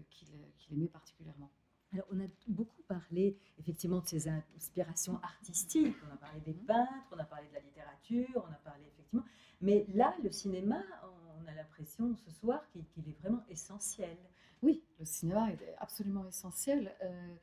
[0.10, 1.52] qu'il aimait particulièrement.
[1.96, 5.96] Alors, on a beaucoup parlé effectivement de ses inspirations artistiques.
[6.10, 6.66] On a parlé des mmh.
[6.66, 9.24] peintres, on a parlé de la littérature, on a parlé effectivement.
[9.62, 10.84] Mais là, le cinéma,
[11.40, 14.18] on a l'impression ce soir qu'il est vraiment essentiel.
[14.62, 16.94] Oui, le cinéma est absolument essentiel.
[17.02, 17.36] Euh,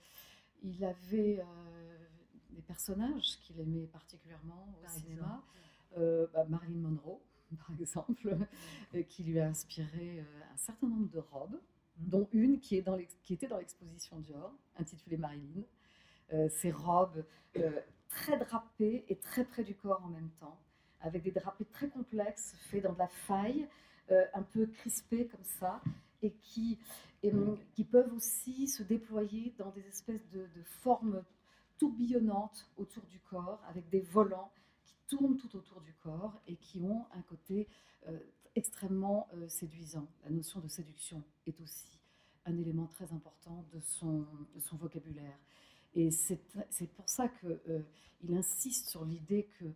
[0.62, 2.06] il avait euh,
[2.50, 5.42] des personnages qu'il aimait particulièrement au cinéma.
[5.96, 7.22] Euh, bah, Marilyn Monroe,
[7.56, 8.36] par exemple,
[9.08, 10.20] qui lui a inspiré
[10.52, 11.58] un certain nombre de robes.
[11.96, 15.62] Dont une qui, est dans qui était dans l'exposition Dior, intitulée Marilyn.
[16.48, 17.24] ces robes
[18.08, 20.58] très drapées et très près du corps en même temps
[21.02, 23.68] avec des drapés très complexes, faits dans de la faille,
[24.10, 25.82] euh, un peu crispés comme ça,
[26.22, 26.78] et qui,
[27.24, 31.22] mm, qui peuvent aussi se déployer dans des espèces de, formes
[31.78, 34.52] tourbillonnantes autour du corps, avec des volants
[34.84, 37.68] qui tournent tout autour du corps et qui ont un côté
[38.06, 38.18] euh,
[38.54, 40.06] extrêmement euh, séduisant.
[40.24, 41.98] La notion de séduction est aussi
[42.44, 44.26] un élément très important de son,
[44.72, 45.38] vocabulaire.
[45.94, 46.40] Et c'est
[46.94, 49.66] pour ça qu'il insiste sur l'idée que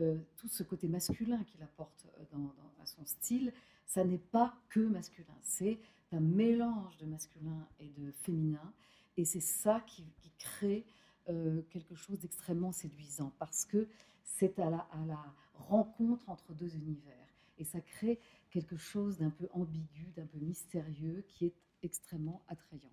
[0.00, 2.36] euh, tout ce côté masculin qu'il apporte euh,
[2.82, 3.52] à son style,
[3.86, 5.78] ça n'est pas que masculin, c'est
[6.10, 8.72] un mélange de masculin et de féminin,
[9.16, 10.04] et c'est ça qui,
[10.36, 10.84] crée
[11.28, 13.88] euh, quelque chose d'extrêmement séduisant, parce que
[14.24, 17.23] c'est à la rencontre entre deux univers,
[17.58, 18.18] et ça crée
[18.50, 22.92] quelque chose d'un peu ambigu, d'un peu mystérieux, qui est extrêmement attrayant.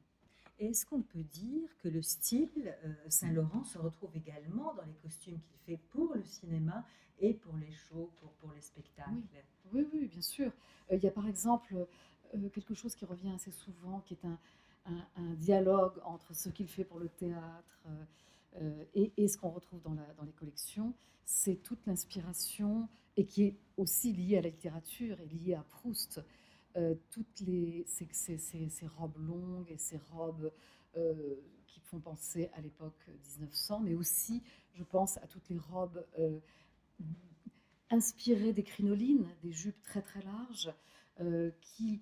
[0.59, 5.39] Est-ce qu'on peut dire que le style euh, Saint-Laurent se retrouve également dans les costumes
[5.39, 6.85] qu'il fait pour le cinéma
[7.19, 9.11] et pour les shows, pour, pour les spectacles?
[9.73, 9.87] Oui.
[9.91, 10.51] oui, bien sûr.
[10.91, 11.75] Euh, il y a par exemple
[12.35, 14.37] euh, quelque chose qui revient assez souvent, qui est un,
[15.15, 17.87] un, dialogue entre ce qu'il fait pour le théâtre
[18.93, 20.93] et, et, ce qu'on retrouve dans, les collections.
[21.25, 26.21] C'est toute l'inspiration et qui est aussi liée à la littérature et liée à Proust.
[26.77, 27.43] Euh, toutes
[27.85, 30.53] ces, robes longues et ces robes
[30.95, 31.35] euh,
[31.67, 34.41] qui font penser à l'époque 1900, mais aussi,
[34.73, 36.39] je pense, à toutes les robes euh,
[37.89, 40.73] inspirées des crinolines, des jupes très très larges,
[41.59, 42.01] qui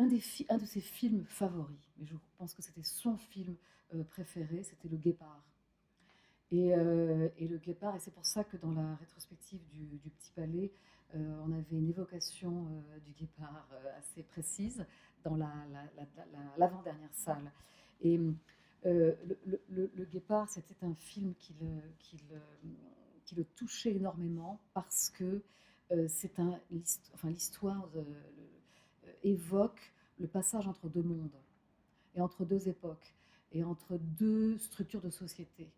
[0.00, 3.56] des un de ses films favoris, mais je pense que c'était son film
[4.10, 5.47] préféré, c'était Le Guépard.
[6.50, 10.72] Et, et, le guépard, et c'est pour ça que dans la rétrospective du, Petit Palais,
[11.14, 14.84] euh, on avait une évocation euh, du guépard euh, assez précise
[15.24, 15.36] dans
[16.56, 17.50] l'avant-dernière salle.
[18.02, 18.20] Et
[18.84, 21.54] le, guépard, c'était un film qui
[23.36, 25.42] le, touchait énormément parce que
[26.08, 26.32] c'est
[27.24, 27.88] l'histoire
[29.24, 31.36] évoque le passage entre deux mondes
[32.14, 33.14] et entre deux époques
[33.52, 35.68] et entre deux structures de société.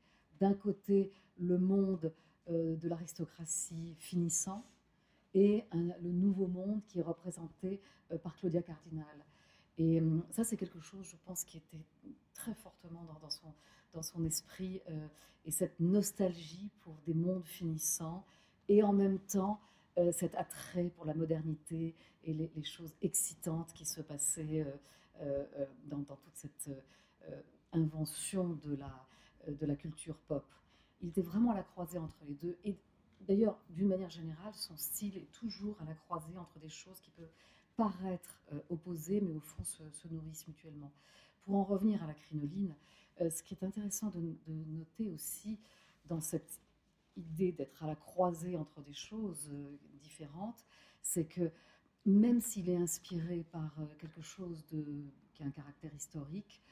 [0.40, 2.12] D'un côté, le monde
[2.48, 4.64] de l'aristocratie finissant,
[5.34, 7.80] et le nouveau monde qui est représenté
[8.10, 9.06] euh, par Claudia Cardinal.
[9.78, 11.84] Et euh, ça, c'est quelque chose, je pense, qui était
[12.34, 13.52] très fortement dans, son,
[13.92, 15.06] dans son esprit, euh,
[15.44, 18.24] et cette nostalgie pour des mondes finissants,
[18.68, 19.60] et en même temps
[20.12, 24.64] cet attrait pour la modernité et les, choses excitantes qui se passaient
[25.86, 26.70] dans, dans, toute cette
[27.72, 29.06] invention de la,
[29.54, 30.44] de la culture pop.
[31.02, 32.58] Il était vraiment à la croisée entre les deux.
[32.64, 32.76] Et
[33.20, 37.10] D'ailleurs, d'une manière générale, son style est toujours à la croisée entre des choses qui
[37.10, 37.32] peuvent
[37.76, 40.90] paraître euh, opposées, mais au fond se, nourrissent mutuellement.
[41.44, 42.74] Pour en revenir à la crinoline,
[43.20, 45.58] euh, ce qui est intéressant de, noter aussi
[46.06, 46.60] dans cette
[47.16, 50.64] idée d'être à la croisée entre des choses euh, différentes,
[51.02, 51.50] c'est que
[52.06, 56.62] même s'il est inspiré par quelque chose qui a un caractère historique,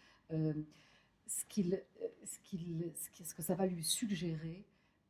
[1.29, 1.81] ce, qu'il,
[2.24, 4.64] ce, que ça va lui suggérer,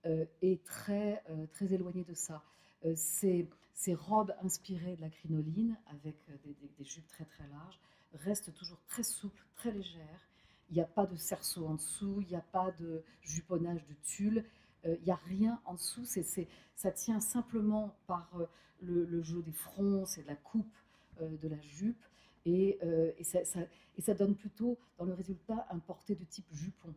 [0.06, 2.44] euh, est très, euh, très éloigné de ça.
[2.84, 3.48] Euh, ces,
[3.94, 7.80] robes inspirées de la crinoline, avec des, jupes très très larges,
[8.14, 10.28] restent toujours très souples, très légères.
[10.70, 13.94] Il n'y a pas de cerceau en dessous, il n'y a pas de juponnage de
[14.02, 14.44] tulle,
[14.84, 16.04] il n'y a rien en dessous.
[16.04, 18.30] Ça tient simplement par
[18.82, 20.76] le, jeu des fronces et de la coupe
[21.20, 22.02] de la jupe.
[22.44, 22.78] Et,
[23.18, 26.94] et, ça, donne plutôt dans le résultat un porté de type jupon.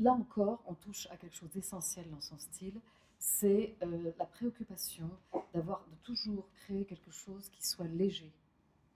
[0.00, 2.80] là encore, on touche à quelque chose d'essentiel dans son style,
[3.18, 5.10] c'est euh, la préoccupation
[5.52, 8.32] d'avoir, de toujours créer quelque chose qui soit léger,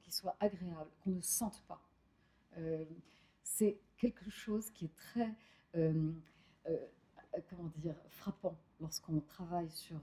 [0.02, 1.80] qui soit agréable, qu'on ne sente pas.
[2.58, 2.84] Euh,
[3.42, 5.34] c'est quelque chose qui est très,
[5.76, 6.12] euh,
[7.50, 10.00] comment dire, frappant lorsqu'on travaille sur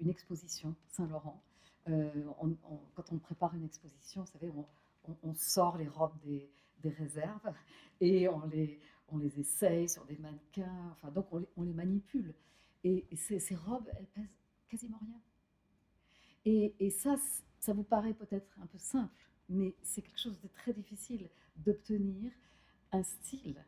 [0.00, 1.40] une exposition Saint-Laurent.
[1.84, 4.50] Quand on prépare une exposition, vous savez,
[5.22, 6.50] on, sort les robes des,
[6.84, 7.54] réserves
[8.00, 8.78] et on les,
[9.08, 12.34] on les essaye sur des mannequins, enfin, donc on les, manipule.
[12.82, 15.20] Et, ces, robes, elles pèsent quasiment rien.
[16.44, 17.16] Et, et ça,
[17.58, 22.32] ça vous paraît peut-être un peu simple, mais c'est quelque chose de très difficile d'obtenir
[22.92, 23.64] un style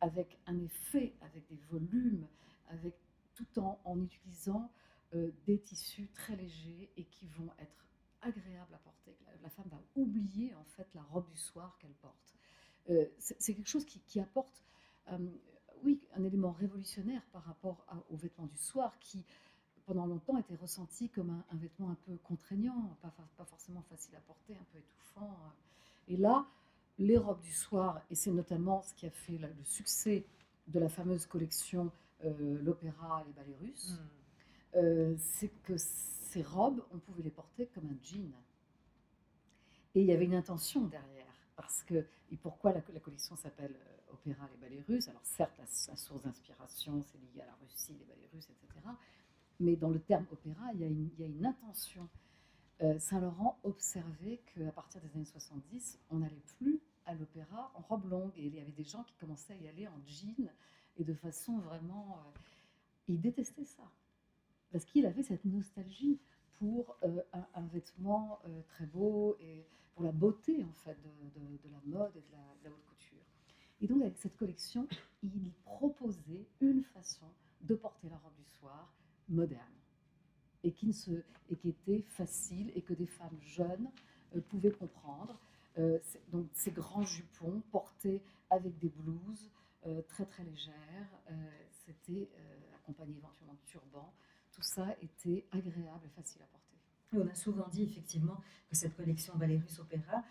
[0.00, 2.26] avec un effet, avec des volumes,
[2.68, 2.94] avec
[3.34, 4.70] tout en, en utilisant
[5.14, 7.86] euh, des tissus très légers et qui vont être
[8.20, 9.16] agréables à porter.
[9.42, 12.34] La, femme va oublier en fait la robe du soir qu'elle porte.
[12.90, 14.62] Euh, c'est quelque chose qui, apporte
[15.10, 15.16] euh,
[15.82, 19.24] oui, un élément révolutionnaire par rapport aux vêtements du soir qui,
[19.86, 24.56] pendant longtemps, était ressenti comme un, vêtement un peu contraignant, pas, forcément facile à porter,
[24.56, 25.38] un peu étouffant.
[26.08, 26.46] Et là,
[26.98, 30.26] les robes du soir, et c'est notamment ce qui a fait le succès
[30.66, 31.90] de la fameuse collection
[32.40, 34.17] L'Opéra et les ballets russes, hmm.
[34.76, 38.32] Euh, c'est que ces robes, on pouvait les porter comme un jean.
[39.94, 41.26] Et il y avait une intention derrière.
[41.56, 43.74] Parce que, et pourquoi la, collection s'appelle
[44.12, 45.08] opéra, les ballets russes?
[45.08, 48.86] Alors certes, la, source d'inspiration, c'est lié à la Russie, les ballets russes, etc.
[49.58, 52.08] Mais dans le terme opéra, il y a une, il y a une intention.
[52.80, 58.08] Euh, Saint-Laurent observait qu'à partir des années 70, on n'allait plus à l'opéra en robe
[58.08, 58.32] longue.
[58.36, 60.50] Et il y avait des gens qui commençaient à y aller en jean
[60.96, 62.18] et de façon vraiment...
[62.18, 62.38] Euh,
[63.08, 63.82] il détestait ça.
[64.72, 66.18] Parce qu'il avait cette nostalgie
[66.58, 67.22] pour euh,
[67.54, 69.64] un, vêtement très beau et
[69.94, 72.32] pour la beauté en fait de, la mode et de
[72.64, 73.24] la, haute couture.
[73.80, 74.86] Et donc, avec cette collection,
[75.22, 77.26] il proposait une façon
[77.62, 78.92] de porter la robe du soir
[79.28, 79.78] moderne
[80.64, 80.94] et qui,
[81.50, 83.90] était facile et que des femmes jeunes
[84.36, 85.38] euh, pouvaient comprendre.
[85.78, 85.98] Euh,
[86.32, 89.50] donc, ces grands jupons portés avec des blouses
[89.86, 91.08] euh, très très légères,
[91.70, 92.28] c'était
[92.74, 94.12] accompagné éventuellement de turbans.
[94.58, 96.76] Tout ça était agréable et facile à porter.
[97.12, 100.24] On a souvent dit effectivement que cette collection Valérus Opéra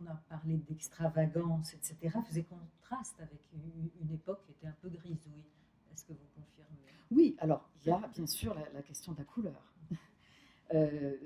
[0.00, 5.44] on a parlé d'extravagance, etc., faisait contraste avec une, époque qui était un peu grisouille.
[5.92, 6.78] Est-ce que vous confirmez?
[7.10, 9.62] Oui, alors il y a bien sûr la, question de la couleur.
[10.74, 11.16] Euh,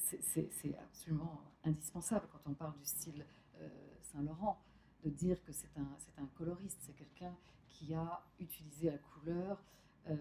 [0.00, 3.24] c'est absolument indispensable quand on parle du style
[3.60, 3.68] euh,
[4.02, 4.60] Saint-Laurent
[5.04, 7.32] de dire que c'est un, un coloriste, c'est quelqu'un
[7.68, 9.62] qui a utilisé la couleur,
[10.10, 10.16] euh,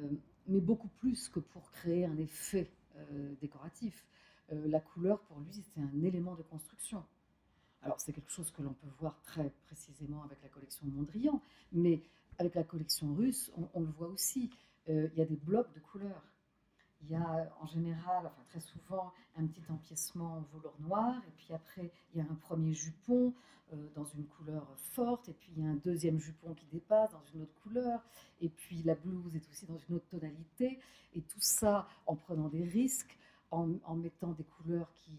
[0.48, 2.72] mais beaucoup plus que pour créer un effet
[3.40, 4.06] décoratif.
[4.50, 7.04] la couleur, pour lui, c'était un élément de construction.
[7.84, 12.04] Alors c'est quelque chose que l'on peut voir très précisément avec la collection Mondrian, mais
[12.38, 14.52] avec la collection russe, on, le voit aussi.
[14.90, 16.24] Euh, il y a des blocs de couleurs.
[17.04, 21.32] Il y a en général, enfin très souvent, un petit empiècement en velours noir, et
[21.38, 23.34] puis après, il y a un premier jupon
[23.74, 27.12] euh, dans une couleur forte, et puis il y a un deuxième jupon qui dépasse
[27.12, 28.04] dans une autre couleur,
[28.40, 30.80] et puis la blouse est aussi dans une autre tonalité,
[31.14, 33.18] et tout ça en prenant des risques,
[33.52, 35.12] en mettant des couleurs qui,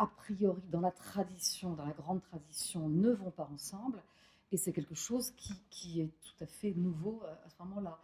[0.00, 4.02] a priori, dans la tradition, dans la grande tradition, ne vont pas ensemble.
[4.50, 5.32] Et c'est quelque chose
[5.70, 7.98] qui, est tout à fait nouveau euh, à ce moment-là.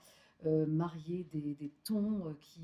[0.45, 2.61] Euh, marier des, tons euh, qui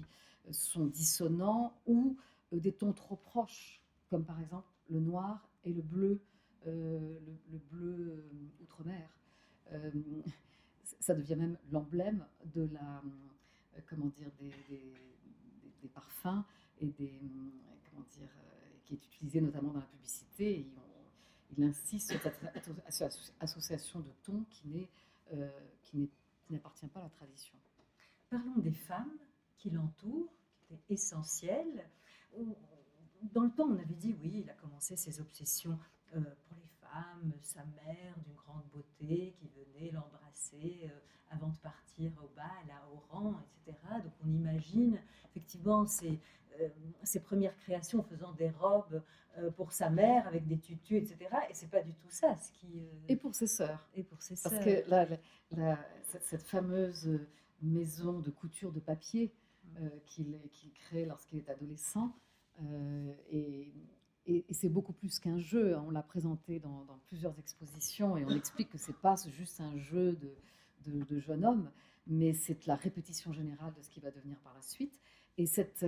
[0.50, 2.16] sont dissonants ou
[2.52, 3.80] des tons trop proches,
[4.10, 6.20] comme par exemple le noir et le bleu,
[6.66, 8.24] le, bleu
[8.62, 9.08] outre-mer.
[11.00, 13.02] ça devient même l'emblème de la,
[13.88, 16.44] comment dire, des, parfums
[16.80, 17.12] et des,
[17.90, 18.28] comment dire,
[18.84, 20.60] qui est utilisé notamment dans la publicité.
[20.60, 20.66] Et
[21.56, 22.20] il insiste sur
[22.88, 24.88] cette association de tons qui
[25.32, 25.48] euh,
[26.50, 27.54] n'appartient pas à la tradition.
[28.30, 29.12] Parlons des femmes
[29.62, 30.32] qui l'entourent,
[30.62, 31.88] qui étaient essentielles.
[33.32, 35.78] Dans le temps, on avait dit, oui, il a commencé ses obsessions
[36.14, 40.88] euh, pour les femmes, sa mère d'une grande beauté qui venait l'embrasser euh,
[41.30, 43.34] avant de partir au bal à Oran,
[43.66, 43.78] etc.
[44.02, 44.98] Donc on imagine
[45.30, 46.18] effectivement ces,
[46.60, 46.68] euh,
[47.02, 49.02] ses premières créations faisant des robes
[49.38, 51.30] euh, pour sa mère avec des tutus, etc.
[51.50, 52.80] Et c'est pas du tout ça ce qui.
[52.80, 53.88] Euh, et pour ses sœurs.
[53.94, 54.52] Et pour ses sœurs.
[54.52, 55.78] Parce que la,
[56.20, 57.08] cette, fameuse
[57.62, 59.32] maison de couture de papier
[59.80, 59.90] mm.
[60.06, 62.14] qu'il crée lorsqu'il est adolescent,
[63.30, 63.72] et,
[64.26, 65.76] et, c'est beaucoup plus qu'un jeu.
[65.78, 70.16] On l'a présenté dans, plusieurs expositions et on explique que c'est pas juste un jeu
[70.86, 71.70] de, jeune homme,
[72.06, 75.00] mais c'est la répétition générale de ce qui va devenir par la suite.
[75.38, 75.84] Et cette,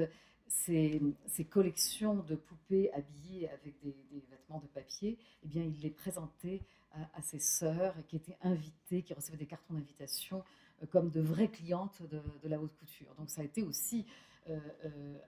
[0.48, 1.00] ces,
[1.48, 3.94] collections de poupées habillées avec des,
[4.30, 6.62] vêtements de papier, eh bien, il les présentait
[6.92, 10.42] à, ses sœurs qui étaient invitées, qui recevaient des cartons d'invitation euh,
[10.90, 13.14] comme de vraies clientes de, la haute couture.
[13.16, 14.06] Donc ça a été aussi
[14.48, 15.18] euh, euh,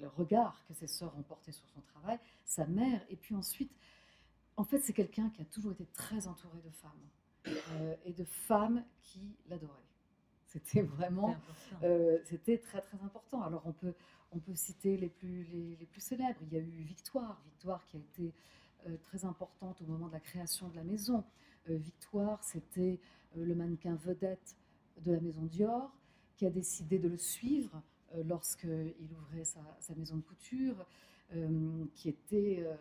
[0.00, 3.72] le regard que ses sœurs ont porté sur son travail, sa mère, et puis ensuite,
[4.56, 6.90] en fait, c'est quelqu'un qui a toujours été très entouré de femmes
[8.04, 9.72] et de femmes qui l'adoraient.
[10.46, 11.36] C'était vraiment,
[12.24, 13.42] c'était très très important.
[13.42, 13.94] Alors on peut,
[14.32, 16.40] on peut citer les plus, les, les, plus célèbres.
[16.42, 18.34] Il y a eu Victoire, Victoire qui a été
[19.02, 21.22] très importante au moment de la création de la maison.
[21.68, 22.98] Victoire, c'était
[23.36, 24.56] le mannequin vedette
[25.04, 25.92] de la maison Dior,
[26.36, 27.82] qui a décidé de le suivre
[28.14, 30.86] euh, lorsqu'il ouvrait sa, maison de couture,
[31.34, 32.76] euh, qui, était, euh,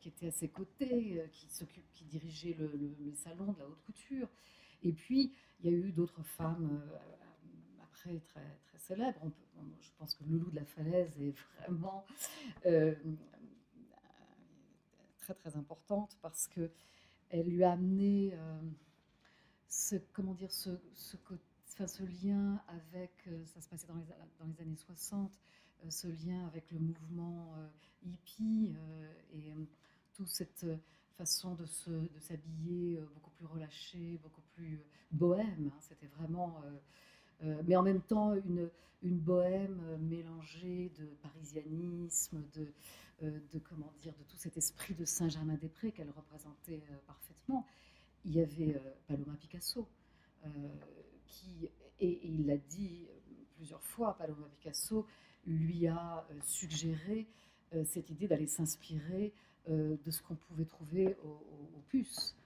[0.00, 1.48] qui était à ses côtés, qui,
[1.92, 4.28] qui dirigeait le, salon de la haute couture.
[4.82, 6.80] Et puis, il y a eu d'autres femmes
[7.82, 9.20] après très, très célèbres.
[9.80, 11.34] je pense que Loulou de la Falaise est
[11.66, 12.06] vraiment
[15.18, 16.70] très très importante parce que
[17.28, 18.34] elle lui a amené
[19.68, 21.49] ce comment dire ce, ce côté
[21.86, 25.30] ce lien avec, euh, ça se passait dans les, années 60,
[25.84, 27.68] euh, ce lien avec le mouvement euh,
[28.04, 28.74] hippie
[29.32, 29.52] et
[30.14, 30.66] toute cette
[31.16, 31.64] façon de,
[32.18, 34.80] s'habiller beaucoup plus relâchée, beaucoup plus
[35.12, 35.70] bohème.
[35.72, 35.78] Hein.
[35.80, 36.62] C'était vraiment,
[37.42, 38.70] mais en même temps une,
[39.02, 46.82] bohème mélangée de parisianisme, de comment dire, de tout cet esprit de Saint-Germain-des-Prés qu'elle représentait
[47.06, 47.66] parfaitement.
[48.24, 49.86] Il y avait Paloma Picasso
[52.00, 53.06] et, il l'a dit
[53.56, 55.06] plusieurs fois, Paloma Picasso
[55.46, 57.26] lui a euh, suggéré
[57.74, 59.32] euh, cette idée d'aller s'inspirer
[59.68, 61.38] euh, de ce qu'on pouvait trouver au,
[61.88, 62.36] puces,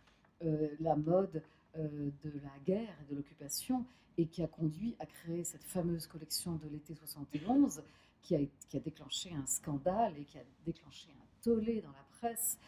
[0.80, 1.42] la mode
[1.76, 3.84] de la guerre et de l'occupation,
[4.16, 7.82] et qui a conduit à créer cette fameuse collection de l'été 71,
[8.22, 12.04] qui a, qui a déclenché un scandale et qui a déclenché un tollé dans la
[12.18, 12.58] presse.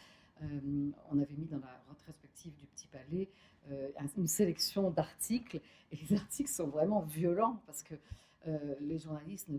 [0.43, 3.56] on avait mis dans la rétrospective du Petit Palais euh,
[4.17, 5.61] une sélection d'articles.
[5.93, 7.95] Et les articles sont vraiment violents parce que
[8.47, 9.59] euh, les journalistes ne,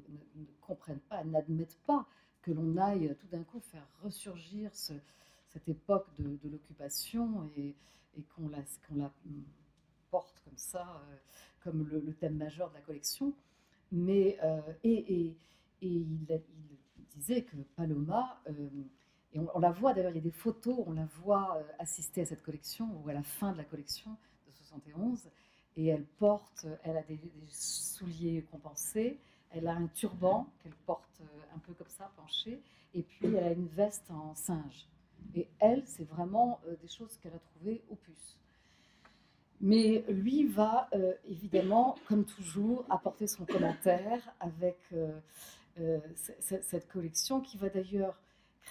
[0.62, 2.05] comprennent pas, n'admettent pas
[2.41, 7.76] que l'on aille tout d'un coup faire ressurgir cette époque de, l'occupation et,
[8.36, 8.64] qu'on la,
[8.95, 9.12] la,
[10.10, 11.16] porte comme ça, euh,
[11.64, 13.34] comme le, thème majeur de la collection.
[13.91, 14.38] Mais,
[14.84, 15.36] et,
[15.82, 16.18] il,
[17.16, 18.41] disait que Paloma
[19.38, 22.21] et on, la voit d'ailleurs, il y a des photos, on la voit euh, assister
[22.21, 24.11] à cette collection ou à la fin de la collection
[24.47, 25.29] de 71.
[25.77, 27.19] Et elle porte, elle a des,
[27.49, 29.19] souliers compensés,
[29.51, 32.61] elle a un turban qu'elle porte euh, un peu comme ça, penché,
[32.95, 34.88] et puis elle a une veste en singe.
[35.35, 38.38] Et elle, c'est vraiment euh, des choses qu'elle a trouvées au puce.
[39.59, 40.88] Mais lui va
[41.27, 44.77] évidemment, comme toujours, apporter son commentaire avec
[46.35, 48.19] cette collection qui va d'ailleurs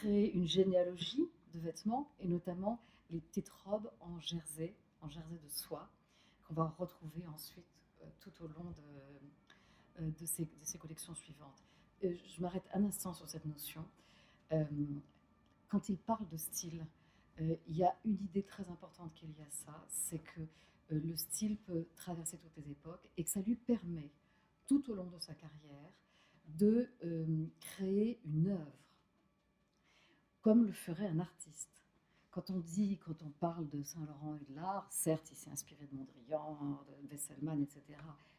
[0.01, 5.49] créer une généalogie de vêtements et notamment les petites robes en jersey, en jersey de
[5.49, 5.88] soie,
[6.44, 7.66] qu'on va retrouver ensuite
[8.03, 11.64] euh, tout au long de, euh, de, ces, collections suivantes.
[12.03, 13.84] je m'arrête un instant sur cette notion.
[14.53, 14.64] Euh,
[15.68, 16.86] quand il parle de style,
[17.38, 20.40] il y a une idée très importante qu'il y a ça, c'est que
[20.88, 24.11] le style peut traverser toutes les époques et que ça lui permet,
[24.66, 25.92] tout au long de sa carrière,
[26.47, 26.88] de
[27.61, 28.86] créer une œuvre
[30.47, 31.82] comme le ferait un artiste.
[32.30, 35.88] Quand on dit, quand on parle de Saint-Laurent et de l'art, certes, il s'est inspiré
[35.90, 37.82] de Mondrian, de Wesselmann, etc.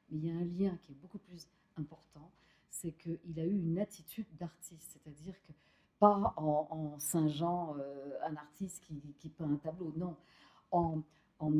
[0.09, 2.31] Mais il y a un lien qui est beaucoup plus important,
[2.69, 5.51] c'est qu'il a eu une attitude d'artiste, c'est-à-dire que
[5.99, 8.85] pas en, Saint-Jean, euh, un artiste
[9.19, 10.15] qui, peint un tableau, non,
[10.71, 11.03] en,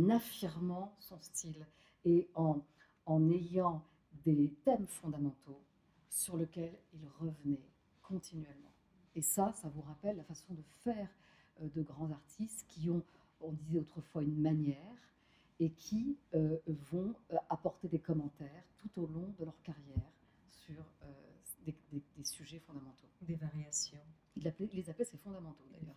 [0.10, 1.68] affirmant son style
[2.06, 2.62] et en,
[3.06, 3.84] en ayant
[4.24, 5.62] des thèmes fondamentaux
[6.10, 7.68] sur lesquels il revenait
[8.02, 8.67] continuellement.
[9.18, 11.10] Et ça, ça vous rappelle la façon de faire
[11.62, 13.04] euh, de grands artistes qui ont,
[13.42, 14.78] on disait autrefois, une manière
[15.60, 16.56] et qui euh,
[16.92, 20.14] vont euh, apporter des commentaires tout au long de leur carrière
[20.52, 20.86] sur
[21.66, 21.76] des,
[22.24, 23.08] sujets fondamentaux.
[23.24, 23.98] Des variations.
[24.36, 24.44] Il,
[24.74, 25.96] les appelait ses fondamentaux d'ailleurs.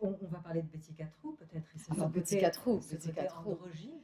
[0.00, 1.66] On, va parler de Betty Catrou, peut-être.
[1.90, 3.56] Enfin, Betty Catrou, Betty Catrou.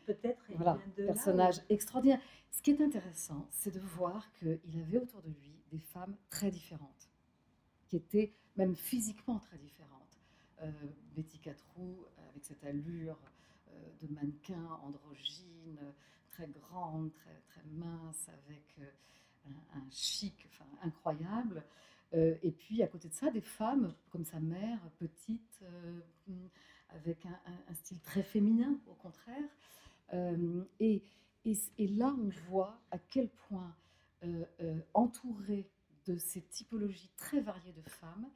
[0.07, 0.43] peut-être.
[0.55, 2.21] Voilà, personnage extraordinaire.
[2.51, 6.51] Ce qui est intéressant, c'est de voir qu'il avait autour de lui des femmes très
[6.51, 7.14] différentes
[7.95, 10.19] qui étaient même physiquement très différentes.
[10.63, 10.71] Euh,
[11.15, 13.17] Betty Catrou, avec cette allure
[13.69, 13.73] euh,
[14.03, 15.79] de mannequin androgyne,
[16.33, 20.49] très grande, très, très mince, avec euh, un, chic
[20.83, 21.63] incroyable.
[22.13, 25.63] et puis à côté de ça, des femmes comme sa mère, petite,
[26.89, 29.51] avec un, style très féminin au contraire.
[30.81, 31.03] Et,
[31.79, 33.75] là, on voit à quel point
[34.95, 35.71] entourée
[36.07, 38.29] de ces typologies très variées de femmes,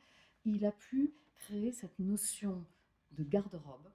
[0.44, 2.64] il a pu créer cette notion
[3.12, 3.88] de garde-robe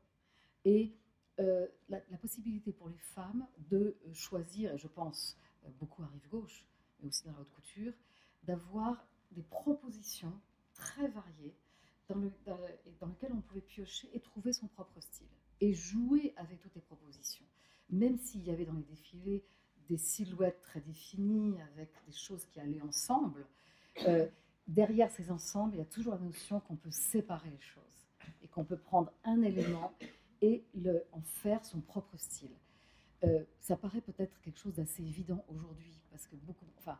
[0.65, 0.95] et
[1.39, 6.29] euh, la, possibilité pour les femmes de choisir, et je pense euh, beaucoup à Rive
[6.29, 6.65] Gauche,
[6.99, 7.93] mais aussi dans la haute couture,
[8.43, 10.39] d'avoir des propositions
[10.73, 11.55] très variées
[12.07, 12.31] dans, le,
[12.99, 15.27] dans, lesquelles on pouvait piocher et trouver son propre style
[15.59, 17.45] et jouer avec toutes les propositions.
[17.89, 19.43] Même s'il y avait dans les défilés
[19.89, 23.47] des silhouettes très définies avec des choses qui allaient ensemble,
[24.67, 28.07] derrière ces ensembles, il y a toujours la notion qu'on peut séparer les choses
[28.41, 29.93] et qu'on peut prendre un élément
[30.41, 32.51] et le, en faire son propre style.
[33.23, 36.97] Euh, ça paraît peut-être quelque chose d'assez évident aujourd'hui, parce que beaucoup, enfin,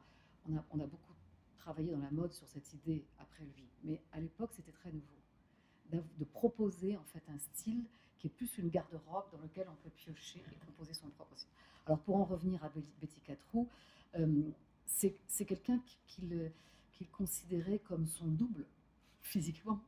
[0.48, 1.14] on a, beaucoup
[1.58, 5.08] travaillé dans la mode sur cette idée après lui, mais à l'époque c'était très nouveau,
[5.92, 7.84] de proposer en fait un style
[8.18, 11.52] qui est plus une garde-robe dans lequel on peut piocher et composer son propre style.
[11.86, 13.68] Alors pour en revenir à Betty Catrou,
[14.16, 14.44] euh,
[14.86, 16.22] c'est quelqu'un qu'il qui
[17.12, 18.66] considérait comme son double
[19.22, 19.80] physiquement.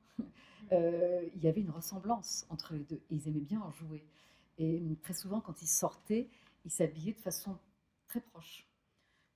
[0.71, 3.01] Euh, il y avait une ressemblance entre les deux.
[3.09, 4.05] Et ils aimaient bien en jouer.
[4.57, 6.29] Et hum, très souvent, quand ils sortaient,
[6.63, 7.57] ils s'habillaient de façon
[8.07, 8.67] très proche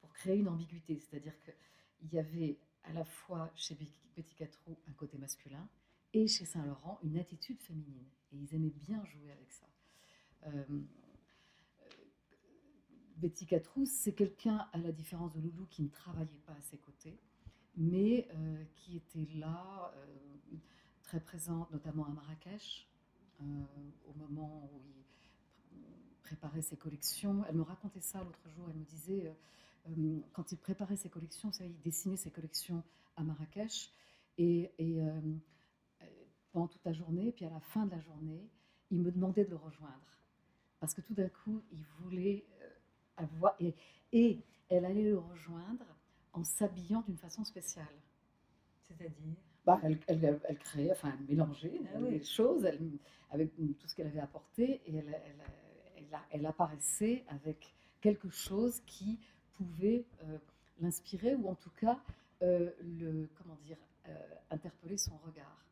[0.02, 1.00] pour créer une ambiguïté.
[1.00, 5.68] C'est-à-dire qu'il y avait à la fois chez Betty Catrou un côté masculin
[6.14, 8.08] et chez Saint-Laurent une attitude féminine.
[8.32, 9.68] Et ils aimaient bien jouer avec ça.
[10.48, 10.82] Euh,
[13.18, 16.78] Betty Catrou, c'est quelqu'un, à la différence de Loulou, qui ne travaillait pas à ses
[16.78, 17.20] côtés,
[17.80, 19.92] mais euh, qui était là
[21.10, 22.88] très présente, notamment à Marrakech,
[23.42, 23.44] euh,
[24.08, 24.82] au moment où
[25.72, 27.44] il préparait ses collections.
[27.50, 28.68] Elle me racontait ça l'autre jour.
[28.70, 32.84] Elle me disait, euh, euh, quand il préparait ses collections, il dessinait ses collections
[33.16, 33.90] à Marrakech.
[34.38, 34.72] Et,
[36.52, 38.48] pendant toute la journée, puis à la fin de la journée,
[38.92, 40.20] il me demandait de le rejoindre.
[40.80, 42.46] Parce que tout d'un coup, il voulait
[43.18, 43.56] avoir.
[44.12, 45.86] Et elle allait le rejoindre
[46.34, 47.86] en s'habillant d'une façon spéciale.
[48.84, 49.36] C'est-à-dire?
[49.66, 52.66] Bah, elle, elle, elle, créait, enfin, elle mélangeait ah les choses
[53.32, 55.20] avec tout ce qu'elle avait apporté et elle,
[56.32, 59.20] elle, apparaissait avec quelque chose qui
[59.54, 60.38] pouvait euh,
[60.80, 62.00] l'inspirer ou en tout cas
[62.42, 63.78] euh, le, comment dire,
[64.08, 64.18] euh,
[64.50, 65.66] interpeller son regard.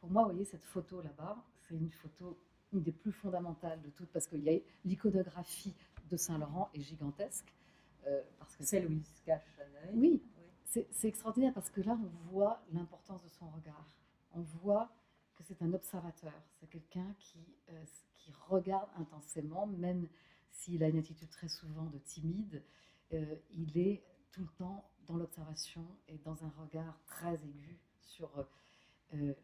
[0.00, 2.38] Pour moi, vous voyez, cette photo là-bas, c'est une photo,
[2.72, 4.36] une des plus fondamentales de toutes parce a
[4.84, 5.74] l'iconographie
[6.10, 7.52] de Saint-Laurent est gigantesque.
[8.38, 9.42] Parce que celle où il se cache
[9.92, 10.22] Oui,
[10.64, 13.88] c'est extraordinaire parce que là, on voit l'importance de son regard.
[14.32, 14.90] On voit
[15.34, 17.38] que c'est un observateur, c'est quelqu'un qui,
[17.70, 17.84] euh,
[18.14, 20.08] qui regarde intensément, même
[20.50, 22.62] s'il a une attitude très souvent de timide,
[23.12, 24.02] euh, il est
[24.32, 28.46] tout le temps dans l'observation et dans un regard très aigu sur
[29.14, 29.34] euh,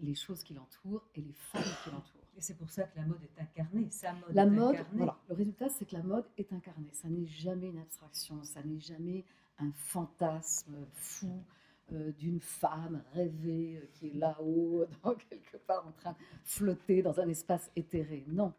[0.00, 2.22] les choses qui l'entourent et les femmes qui l'entourent.
[2.36, 5.34] Et c'est pour ça que la mode est incarnée, sa mode la mode, Voilà, le
[5.34, 6.90] résultat, c'est que la mode est incarnée.
[6.92, 9.24] Ça n'est jamais une abstraction, ça n'est jamais
[9.58, 11.44] un fantasme fou
[11.92, 17.02] euh, d'une femme rêvée euh, qui est là-haut, dans quelque part en train de flotter
[17.02, 18.24] dans un espace éthéré.
[18.28, 18.54] Non,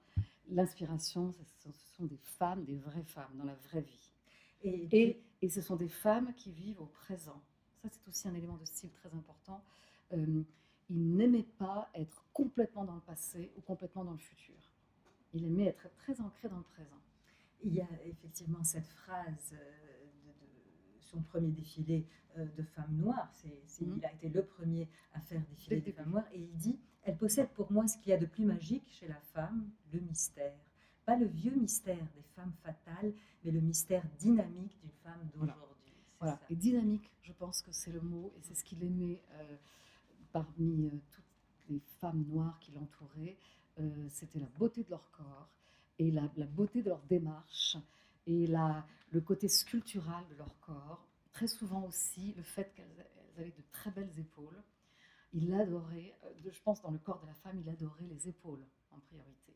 [0.50, 4.12] l'inspiration, ce, sont des femmes, des vraies femmes, dans la vraie vie.
[4.62, 7.42] Et, et, ce sont des femmes qui vivent au présent.
[7.82, 9.64] Ça, c'est aussi un élément de style très important.
[10.14, 10.44] Euh,
[10.90, 14.56] il n'aimait pas être complètement dans le passé ou complètement dans le futur.
[15.34, 17.02] Il aimait être très ancré dans le présent.
[17.64, 19.56] Il y a effectivement cette phrase
[21.14, 22.06] son premier défilé
[22.38, 23.32] euh, de femmes noires.
[23.34, 23.98] C'est, mhm.
[23.98, 26.28] Il a été le premier à faire défiler des femmes noires.
[26.34, 29.08] Et il dit, elle possède pour moi ce qu'il y a de plus magique chez
[29.08, 30.58] la femme, le mystère.
[31.06, 33.14] Pas le vieux mystère des femmes fatales,
[33.44, 35.94] mais le mystère dynamique d'une femme d'aujourd'hui.
[36.20, 36.40] Voilà.
[36.50, 39.56] Et dynamique, je pense que c'est le mot, et c'est ce qu'il aimait euh,
[40.34, 41.24] parmi euh, toutes
[41.70, 43.38] les femmes noires qui l'entouraient.
[44.10, 45.50] c'était la beauté de leur corps
[46.00, 47.78] et la, beauté de leur démarche
[48.28, 53.08] et le côté sculptural de leur corps, très souvent aussi le fait qu'elles
[53.38, 54.62] avaient de très belles épaules.
[55.34, 58.64] Il adorait, euh, je pense dans le corps de la femme, il adorait les épaules
[58.92, 59.54] en priorité.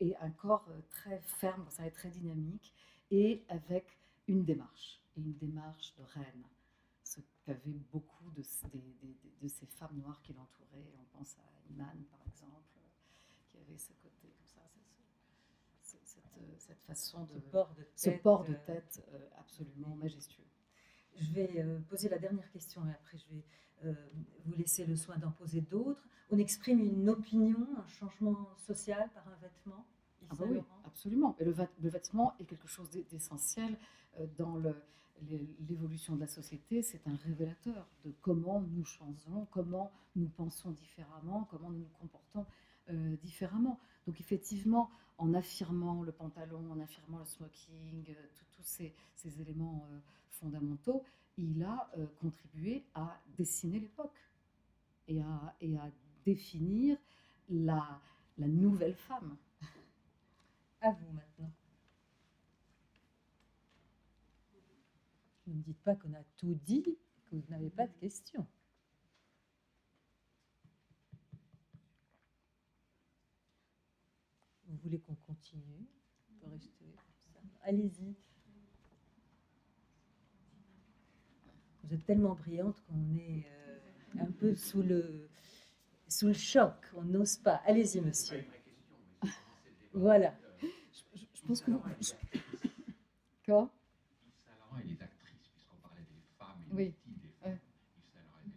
[0.00, 2.72] Et, un corps euh, très ferme, ça être très dynamique,
[3.10, 3.86] et avec
[4.26, 6.44] une démarche, et une démarche de reine.
[7.12, 8.42] Ce qu'avaient beaucoup de,
[9.42, 10.92] de, ces femmes noires qui l'entouraient.
[10.98, 12.78] On pense à Iman, par exemple,
[13.50, 14.32] qui avait ce côté
[16.58, 17.40] cette, façon de.
[17.94, 20.44] Ce port de tête, euh, euh, absolument majestueux.
[21.16, 23.44] Je vais euh, poser la dernière question et après je vais
[24.44, 26.06] vous laisser le soin d'en poser d'autres.
[26.30, 29.86] On exprime une opinion, un changement social par un vêtement
[30.30, 31.34] ah bah oui, absolument.
[31.40, 33.76] Et le, le, vêtement est quelque chose d'essentiel
[34.38, 34.56] dans
[35.68, 36.82] l'évolution de la société.
[36.82, 42.46] C'est un révélateur de comment nous changeons, comment nous pensons différemment, comment nous nous comportons
[43.22, 43.78] différemment.
[44.06, 48.14] Donc effectivement, en affirmant le pantalon, en affirmant le smoking, euh,
[48.56, 48.92] tous ces,
[49.40, 49.98] éléments euh,
[50.30, 51.04] fondamentaux,
[51.38, 54.18] il a contribué à dessiner l'époque
[55.08, 55.90] et à, et à
[56.26, 56.98] définir
[57.48, 58.00] la,
[58.36, 59.36] la nouvelle femme.
[60.82, 61.50] À vous maintenant.
[65.52, 68.46] Ne me dites pas qu'on a tout dit, que vous n'avez pas de questions.
[74.66, 75.86] Vous voulez qu'on continue?
[76.30, 76.86] On peut rester
[77.64, 78.14] Allez-y.
[81.84, 85.28] Vous êtes tellement brillante qu'on est euh, un peu sous le,
[86.08, 86.74] sous le choc.
[86.96, 87.56] On n'ose pas.
[87.66, 88.42] Allez-y, monsieur.
[89.92, 90.34] Voilà.
[90.62, 91.82] Je, pense que vous...
[93.44, 93.70] Quoi
[94.80, 96.04] est actrice, puisqu'on parlait
[96.76, 96.94] des
[97.42, 97.58] femmes
[98.44, 98.50] et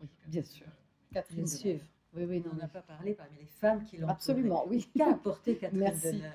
[0.00, 0.08] oui.
[0.26, 0.66] bien sûr.
[1.12, 1.80] Catherine sûr.
[2.14, 4.88] Oui, oui, non, on n'a pas parlé parmi les femmes qui l'ont Absolument, oui.
[4.96, 6.12] Qu'a apporté Catherine Merci.
[6.12, 6.32] Deneuve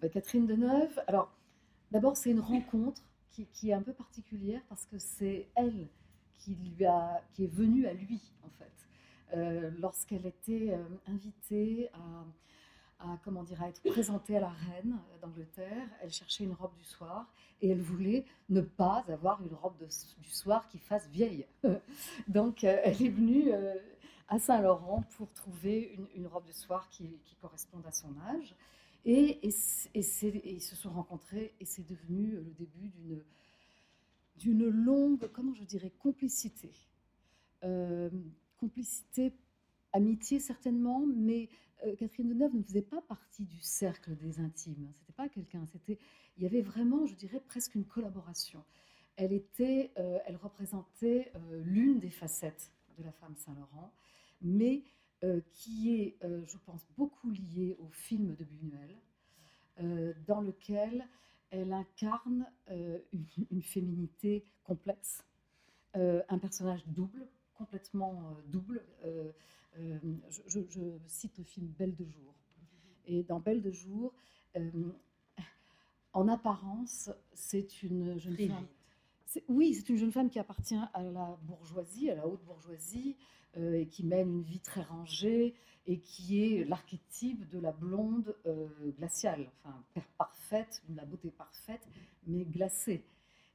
[0.00, 1.30] ben, Catherine Deneuve, alors
[1.90, 5.88] d'abord c'est une rencontre qui, qui, est un peu particulière parce que c'est elle
[6.38, 8.72] qui, lui a, qui est venue à lui en fait.
[9.36, 12.24] Euh, lorsqu'elle était euh, invitée à,
[13.00, 16.84] à, comment dire, à être présentée à la reine d'Angleterre, elle cherchait une robe du
[16.84, 17.26] soir
[17.62, 19.76] et elle voulait ne pas avoir une robe
[20.18, 21.46] du soir qui fasse vieille.
[22.28, 23.52] Donc euh, elle est venue
[24.28, 28.54] à Saint-Laurent pour trouver une, robe de soir qui, corresponde à son âge.
[29.04, 33.22] Et, ils se sont rencontrés et c'est devenu le début d'une
[34.40, 36.72] d'une longue, comment je dirais, complicité.
[37.62, 38.08] Euh,
[38.58, 39.32] complicité,
[39.92, 44.90] amitié certainement, mais euh, Catherine Deneuve ne faisait pas partie du cercle des intimes.
[44.94, 45.64] C'était pas quelqu'un.
[45.88, 48.64] Il y avait vraiment, je dirais, presque une collaboration.
[49.16, 53.92] Elle était, euh, elle représentait l'une des facettes de la femme Saint-Laurent
[54.42, 54.82] mais
[55.22, 58.96] euh, qui est, euh, je pense, beaucoup liée au film de Buñuel,
[59.80, 61.06] euh, dans lequel
[61.50, 65.24] elle incarne une, féminité complexe,
[65.94, 67.26] un personnage double,
[67.60, 68.82] complètement double.
[70.46, 70.60] Je,
[71.06, 72.34] cite le film Belle de jour.
[73.06, 74.14] Et dans Belle de jour,
[76.12, 78.66] en apparence, c'est une jeune femme.
[79.48, 83.16] Oui, c'est une jeune femme qui appartient à la bourgeoisie, à la haute bourgeoisie,
[83.56, 85.54] euh, et qui mène une vie très rangée
[85.86, 89.82] et qui est l'archétype de la blonde euh, glaciale, enfin
[90.18, 91.80] parfaite, de la beauté parfaite,
[92.26, 93.04] mais glacée.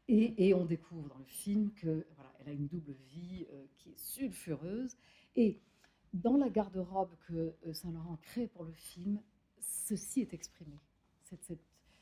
[0.08, 3.90] Et, on découvre dans le film que voilà, elle a une double vie euh, qui
[3.90, 4.96] est sulfureuse.
[5.36, 5.60] Et
[6.14, 9.20] dans la garde-robe que Saint-Laurent crée pour le film,
[9.60, 10.80] ceci est exprimé.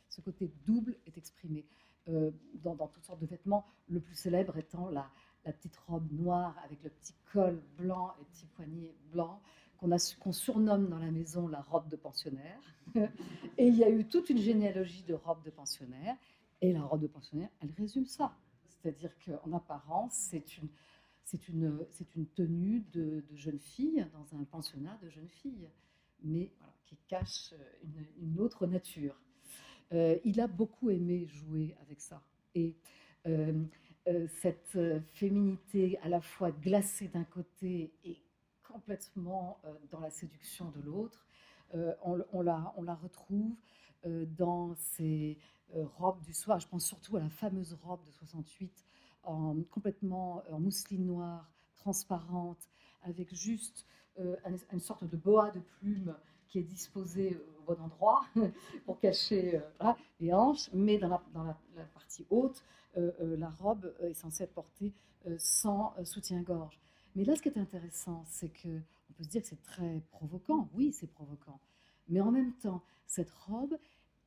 [0.10, 1.66] ce côté double est exprimé
[2.06, 3.66] dans, dans, toutes sortes de vêtements.
[3.88, 5.10] Le plus célèbre étant la,
[5.46, 9.42] petite robe noire avec le petit col blanc et petit poignet blanc
[10.20, 12.60] qu'on surnomme dans la maison la robe de pensionnaire.
[12.96, 16.16] et il y a eu toute une généalogie de robes de pensionnaire.
[16.64, 18.38] Et la robe de pensionnaire, elle résume ça.
[18.70, 20.70] C'est-à-dire qu'en apparence, c'est une,
[22.36, 25.68] tenue de, jeune fille dans un pensionnat de jeune fille,
[26.24, 26.54] mais
[26.86, 27.54] qui cache
[28.18, 29.20] une, autre nature.
[29.92, 32.24] Euh, il a beaucoup aimé jouer avec ça.
[32.56, 32.78] Et
[33.28, 33.62] euh,
[34.08, 38.22] euh, cette féminité à la fois glacée d'un côté et
[38.66, 39.60] complètement
[39.92, 41.28] dans la séduction de l'autre,
[41.74, 43.54] on, on, la, on, la, retrouve
[44.06, 45.38] dans ces
[45.98, 46.60] robes du soir.
[46.60, 48.86] Je pense surtout à la fameuse robe de 68,
[49.24, 52.70] en, complètement en mousseline noire, transparente,
[53.04, 53.86] avec juste
[54.72, 56.16] une sorte de boa de plume
[56.48, 58.26] qui est disposée au bon endroit
[58.86, 59.60] pour cacher
[60.20, 61.58] les hanches, mais dans la, dans la,
[61.94, 62.64] partie haute,
[62.98, 64.94] euh, euh, la robe euh, est censée être portée
[65.38, 66.82] sans soutien-gorge.
[67.16, 70.02] Mais là, ce qui est intéressant, c'est que on peut se dire que c'est très
[70.12, 70.70] provoquant.
[70.74, 71.62] Oui, c'est provoquant.
[72.10, 73.78] Mais en même temps, cette robe,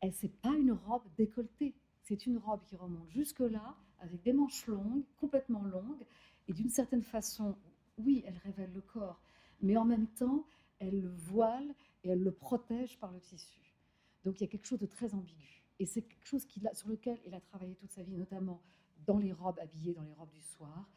[0.01, 1.75] elle c'est pas une robe décolletée.
[2.03, 6.05] C'est une robe qui remonte jusque là, avec des manches longues, complètement longues,
[6.49, 7.57] et d'une certaine façon,
[7.99, 9.21] oui, elle révèle le corps,
[9.61, 10.47] mais en même temps,
[10.79, 11.75] elle le voile
[12.05, 13.75] et elle le protège par le tissu.
[14.25, 15.65] Donc il y a quelque chose de très ambigu.
[15.79, 18.63] Et c'est quelque chose sur lequel il a travaillé toute sa vie, notamment
[19.07, 20.89] dans les robes habillées, dans les robes du soir.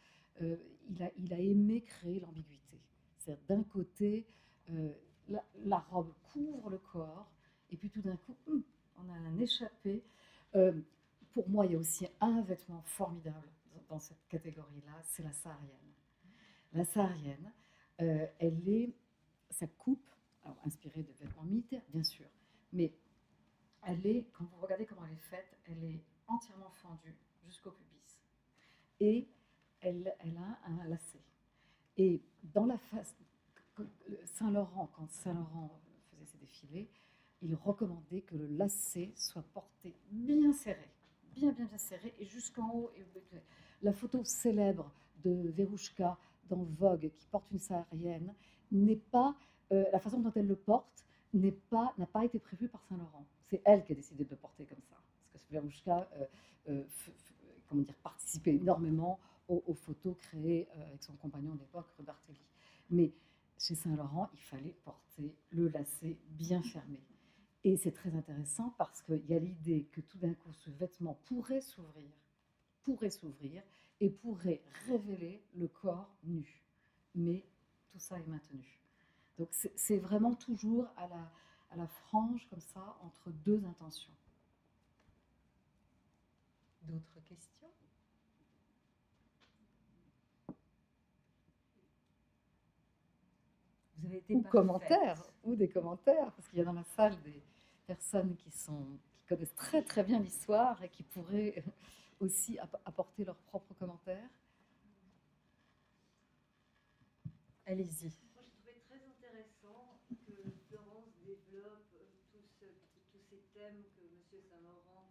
[0.41, 0.57] Euh,
[0.89, 2.81] il, a, aimé créer l'ambiguïté.
[3.17, 4.25] C'est-à-dire, d'un côté,
[4.69, 4.93] euh,
[5.27, 7.29] la, robe couvre le corps,
[7.69, 8.63] et puis tout d'un coup, hum,
[9.03, 10.03] on a un échappé.
[10.55, 10.73] Euh,
[11.33, 13.47] pour moi, il y a aussi un vêtement formidable
[13.87, 15.93] dans cette catégorie-là, c'est la saharienne.
[16.73, 17.51] La saharienne,
[17.97, 18.93] elle est,
[19.49, 20.07] sa coupe,
[20.65, 22.27] inspirée de vêtements militaires, bien sûr,
[22.71, 22.93] mais
[23.83, 28.21] elle est, quand vous regardez comment elle est faite, elle est entièrement fendue jusqu'au pubis.
[28.99, 29.27] Et
[29.81, 31.23] elle, elle a un lacet.
[31.97, 33.15] Et dans la face,
[34.25, 35.79] Saint-Laurent, quand Saint-Laurent
[36.11, 36.89] faisait ses défilés,
[37.41, 40.89] il recommandait que le lacet soit porté bien serré,
[41.35, 42.91] bien bien bien serré et jusqu'en haut.
[43.81, 44.91] La photo célèbre
[45.23, 46.17] de Verouchka
[46.49, 48.33] dans Vogue qui porte une saharienne
[48.71, 49.35] n'est pas
[49.71, 53.25] euh, la façon dont elle le porte n'a pas été prévue par Saint Laurent.
[53.49, 54.97] C'est elle qui a décidé de le porter comme ça
[55.31, 56.25] parce que Verouchka euh,
[56.69, 62.37] euh, dire participait énormément aux, photos créées avec son compagnon d'époque Robertelli.
[62.91, 63.11] Mais
[63.57, 66.99] chez Saint Laurent, il fallait porter le lacet bien fermé.
[67.69, 71.13] Et c'est très intéressant parce qu'il y a l'idée que tout d'un coup, ce vêtement
[71.25, 72.09] pourrait s'ouvrir,
[72.81, 73.61] pourrait s'ouvrir
[73.99, 76.63] et pourrait révéler le corps nu.
[77.13, 77.45] Mais
[77.91, 78.79] tout ça est maintenu.
[79.37, 81.31] Donc c'est vraiment toujours à la,
[81.69, 84.15] à la frange comme ça entre deux intentions.
[86.81, 87.69] D'autres questions?
[93.99, 97.21] Vous avez été ou commentaires, ou des commentaires, parce qu'il y a dans la salle
[97.21, 97.43] des
[97.89, 98.85] personnes qui, sont,
[99.17, 101.63] qui connaissent très très bien l'histoire et qui pourraient
[102.19, 104.29] aussi apporter leurs propres commentaires.
[107.65, 108.13] Allez-y.
[108.35, 110.37] Moi, je trouvais très intéressant que
[110.69, 111.89] Florence développe
[112.31, 112.69] tous,
[113.11, 114.41] tous ces thèmes que M.
[114.49, 115.09] Saint-Laurent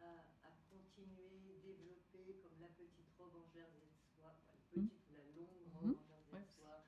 [0.00, 0.10] a,
[0.42, 5.14] a, continué à développer, comme la petite robe en jersey de soie, la petite ou
[5.14, 6.10] la longue robe mmh.
[6.10, 6.86] en jersey de soie,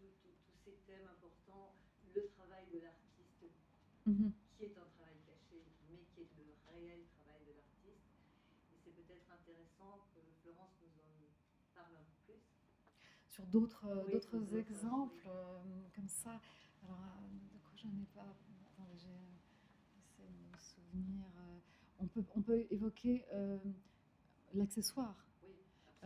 [0.00, 1.74] tous ces thèmes importants,
[2.14, 3.04] le travail de l'artiste.
[4.06, 4.30] Mmh
[4.64, 5.60] est un travail caché,
[5.90, 8.08] mais qui est le réel travail de l'artiste.
[8.72, 11.12] Et c'est peut-être intéressant que Florence nous en
[11.74, 12.64] parle un peu plus.
[13.34, 15.58] Sur d'autres oui, d'autres exemples euh,
[15.96, 16.40] comme ça,
[16.84, 18.32] alors euh, de quoi j'en ai pas?
[18.72, 21.26] Attendez, j'essaie de me souvenir.
[21.38, 21.58] Euh,
[21.98, 23.58] on, peut, on peut évoquer euh,
[24.54, 25.16] l'accessoire.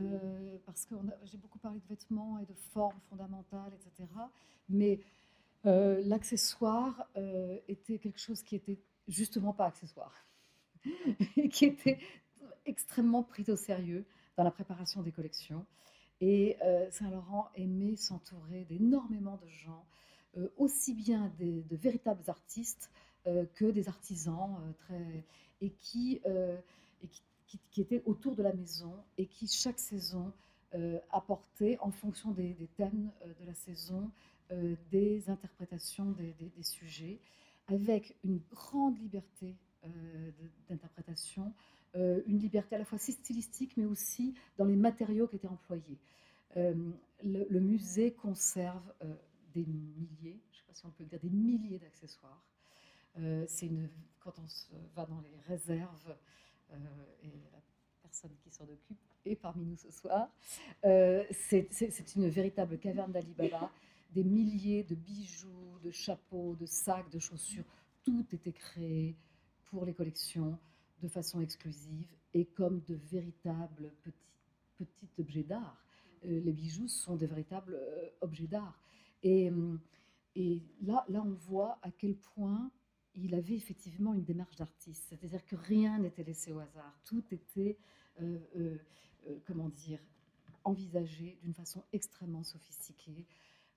[0.01, 4.09] Oui, parce que j'ai beaucoup parlé de vêtements et de formes fondamentales, etc.
[4.71, 5.01] Mais
[5.67, 10.15] euh, l'accessoire euh, était quelque chose qui était justement pas accessoire,
[11.37, 11.99] et qui était
[12.65, 14.07] extrêmement pris au sérieux
[14.39, 15.67] dans la préparation des collections.
[16.21, 19.85] Et euh, Saint-Laurent aimait s'entourer d'énormément de gens,
[20.57, 22.91] aussi bien de véritables artistes
[23.25, 25.25] que des artisans très,
[25.61, 26.21] et qui,
[27.77, 30.33] étaient autour de la maison et qui chaque saison
[31.11, 33.11] apportaient, en fonction des, thèmes
[33.41, 34.13] de la saison,
[34.51, 37.21] euh, des interprétations des, sujets,
[37.67, 39.55] avec une grande liberté
[39.85, 40.31] euh,
[40.71, 41.53] d'interprétation,
[41.97, 45.99] euh, une liberté à la fois stylistique, mais aussi dans les matériaux qui étaient employés.
[46.57, 48.83] Le, musée conserve
[49.55, 52.43] des milliers, je ne sais pas si on peut dire, des milliers d'accessoires.
[53.15, 56.17] quand on se va dans les réserves,
[57.23, 57.61] et la
[58.03, 60.29] personne qui s'en occupe est parmi nous ce soir,
[60.83, 63.71] c'est une véritable caverne d'Alibaba
[64.11, 67.65] des milliers de bijoux, de chapeaux, de sacs, de chaussures.
[68.05, 69.15] Tout était créé
[69.67, 70.59] pour les collections
[71.03, 74.17] de façon exclusive et comme de véritables petits,
[74.77, 75.77] petits objets d'art.
[76.25, 78.81] Euh, les bijoux sont des véritables euh, objets d'art.
[79.23, 79.81] Et, hum,
[80.35, 82.71] et là, là, on voit à quel point
[83.15, 85.05] il avait effectivement une démarche d'artiste.
[85.09, 86.95] C'est-à-dire que rien n'était laissé au hasard.
[87.05, 87.77] Tout était,
[88.21, 88.77] euh,
[89.45, 89.99] comment dire,
[90.65, 93.27] envisagé d'une façon extrêmement sophistiquée.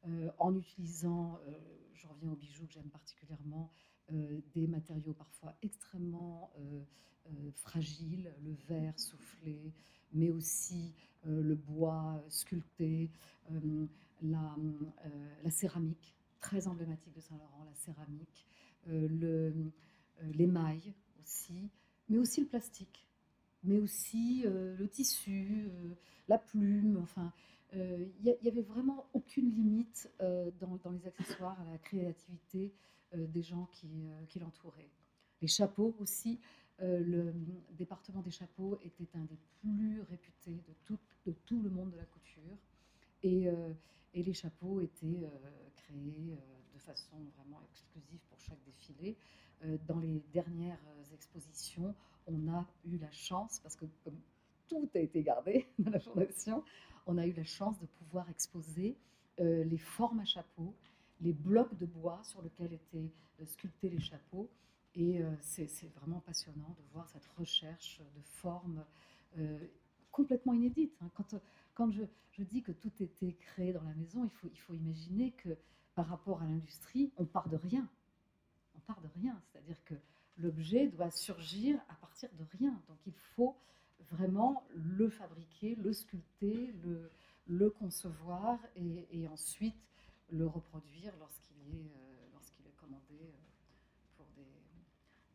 [0.07, 1.51] Euh, en utilisant, euh,
[1.93, 3.90] je reviens aux bijoux que j'aime particulièrement, euh,
[4.53, 6.51] des matériaux parfois extrêmement
[7.55, 9.73] fragiles, le verre soufflé,
[10.13, 10.93] mais aussi
[11.25, 13.09] le bois sculpté,
[14.21, 14.55] la,
[15.49, 18.45] céramique, très emblématique de Saint-Laurent, la céramique,
[20.33, 21.69] l'émail aussi,
[22.09, 23.05] mais aussi le plastique,
[23.63, 25.69] mais aussi le tissu,
[26.27, 27.31] la plume, enfin,
[27.73, 33.00] il euh, n'y avait vraiment aucune limite euh, dans, les accessoires à la créativité euh,
[33.13, 33.87] des gens qui,
[34.27, 34.89] qui l'entouraient.
[35.41, 36.39] Les chapeaux aussi,
[36.79, 37.33] le
[37.71, 40.63] département des chapeaux était un des plus réputés
[41.25, 42.57] de tout, le monde de la couture.
[43.23, 43.47] Et,
[44.13, 45.29] et les chapeaux étaient
[45.75, 46.37] créés
[46.73, 49.17] de façon vraiment exclusive pour chaque défilé.
[49.87, 50.79] dans les dernières
[51.13, 51.93] expositions,
[52.27, 54.19] on a eu la chance, parce que comme
[54.67, 56.63] tout a été gardé dans la fondation,
[57.05, 58.97] on a eu la chance de pouvoir exposer
[59.39, 60.73] euh, les formes à chapeau,
[61.21, 64.49] les blocs de bois sur lesquels étaient euh, sculptés les chapeaux.
[64.93, 68.83] Et euh, c'est vraiment passionnant de voir cette recherche de formes
[70.11, 70.95] complètement inédites.
[71.01, 71.09] Hein.
[71.73, 72.03] Quand, je,
[72.43, 75.57] dis que tout était créé dans la maison, il faut, imaginer que
[75.95, 77.87] par rapport à l'industrie, on part de rien.
[78.75, 79.95] On part de rien, c'est-à-dire que
[80.37, 82.71] l'objet doit surgir à partir de rien.
[82.87, 83.55] Donc il faut
[84.11, 86.73] vraiment le fabriquer, le sculpter,
[87.47, 89.75] le, concevoir et, ensuite
[90.31, 93.33] le reproduire lorsqu'il est, euh, lorsqu'il est commandé euh,
[94.15, 94.27] pour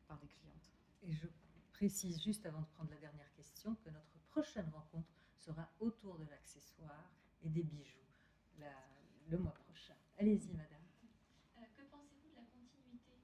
[0.07, 0.71] par des clientes.
[1.03, 1.27] Et je
[1.73, 6.25] précise juste avant de prendre la dernière question que notre prochaine rencontre sera autour de
[6.31, 7.11] l'accessoire
[7.43, 7.99] et des bijoux
[8.59, 8.87] la-
[9.29, 9.95] le mois prochain.
[10.19, 10.83] Allez-y, madame.
[11.59, 13.17] Euh, que pensez-vous de la continuité du style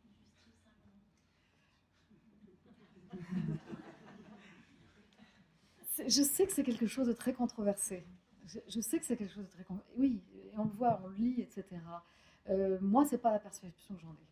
[6.08, 8.04] Je sais que c'est quelque chose de très controversé.
[8.46, 9.64] Je, je sais que c'est quelque chose de très...
[9.96, 10.20] Oui,
[10.52, 11.80] et on le voit, on le lit, etc.
[12.50, 14.28] Euh, moi, c'est pas la perception que j'en ai.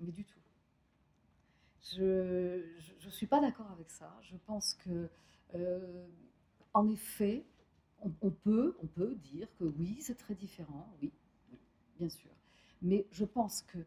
[0.00, 0.40] Mais du tout.
[1.82, 2.62] Je
[3.06, 4.14] ne suis pas d'accord avec ça.
[4.22, 5.08] Je pense que,
[5.54, 6.06] euh,
[6.74, 7.44] en effet,
[8.00, 10.88] on, peut, on peut dire que oui, c'est très différent.
[11.02, 11.12] Oui,
[11.98, 12.30] bien sûr.
[12.82, 13.78] Mais je pense que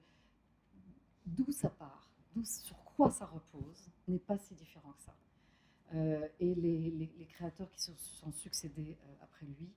[1.26, 2.10] d'où ça part,
[2.44, 5.16] sur quoi ça repose, n'est pas si différent que ça.
[5.96, 9.70] Euh, et les, les- les créateurs qui se sont succédés euh, après lui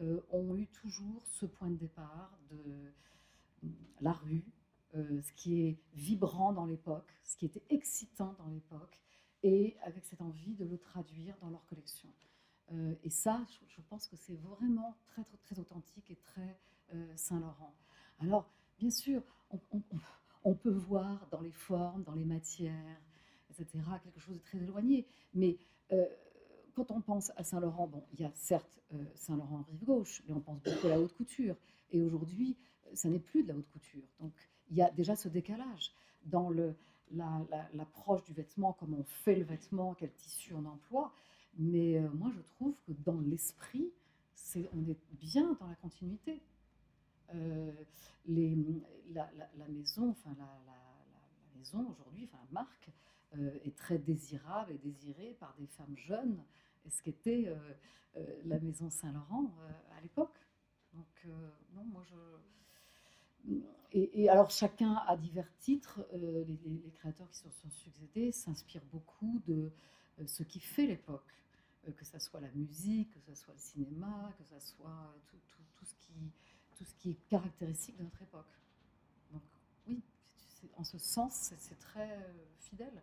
[0.00, 2.92] euh, ont eu toujours ce point de départ de
[4.00, 4.44] la rue,
[4.94, 9.00] euh, ce qui est vibrant dans l'époque, ce qui était excitant dans l'époque,
[9.42, 12.10] et avec cette envie de le traduire dans leur collection.
[12.72, 16.60] Euh, et ça, je, pense que c'est vraiment très, très, très authentique et très
[17.16, 17.74] Saint-Laurent.
[18.20, 19.22] Alors, bien sûr,
[20.44, 23.00] on, peut voir dans les formes, dans les matières,
[23.50, 25.06] etc., quelque chose de très éloigné.
[25.34, 25.58] Mais
[26.76, 30.34] quand on pense à Saint-Laurent, bon, il y a certes euh, Saint-Laurent rive gauche, mais
[30.34, 31.56] on pense beaucoup à la haute couture.
[31.90, 32.54] Et aujourd'hui,
[32.84, 34.04] euh, ça n'est plus de la haute couture.
[34.20, 34.34] Donc,
[34.70, 35.90] il y a déjà ce décalage
[36.24, 36.50] dans
[37.72, 41.14] l'approche du vêtement, comment on fait le vêtement, quel tissu on emploie.
[41.58, 43.90] Mais euh, moi, je trouve que dans l'esprit,
[44.74, 46.42] on est bien dans la continuité.
[47.32, 49.30] La,
[49.68, 52.90] maison, enfin la, maison aujourd'hui, enfin la marque,
[53.64, 56.42] est très désirable et désirée par des femmes jeunes,
[56.90, 57.56] ce qu'était euh,
[58.16, 60.38] euh, la maison Saint-Laurent euh, à l'époque.
[60.94, 61.28] Donc,
[61.74, 63.58] non, moi je.
[63.92, 69.70] Et, alors, chacun à divers titres, les, créateurs qui se sont succédés s'inspirent beaucoup de
[70.26, 71.32] ce qui fait l'époque,
[71.96, 75.36] que ce soit la musique, que ce soit le cinéma, que ce soit tout,
[75.84, 76.32] ce qui,
[76.76, 78.58] tout ce qui est caractéristique de notre époque.
[79.32, 79.42] Donc,
[79.86, 80.02] oui,
[80.76, 82.18] en ce sens, c'est très
[82.58, 83.02] fidèle.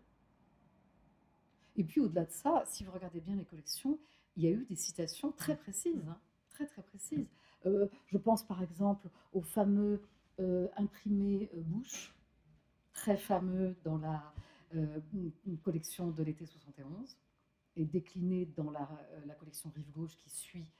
[1.76, 4.00] Et puis au-delà de ça, si vous regardez bien les collections,
[4.36, 6.20] il y a eu des citations très précises, hein,
[6.50, 7.30] très très précises.
[7.66, 10.02] Euh, je pense par exemple au fameux
[10.40, 12.14] euh, imprimé euh, Bush,
[12.94, 14.34] très fameux dans la
[15.64, 17.18] collection de l'été 71
[17.76, 18.90] et décliné dans la,
[19.26, 20.72] la collection Rive Gauche qui suit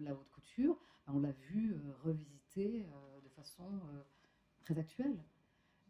[0.00, 0.76] la haute couture.
[1.06, 2.86] On l'a vu revisité
[3.22, 3.64] de façon
[4.64, 5.16] très actuelle.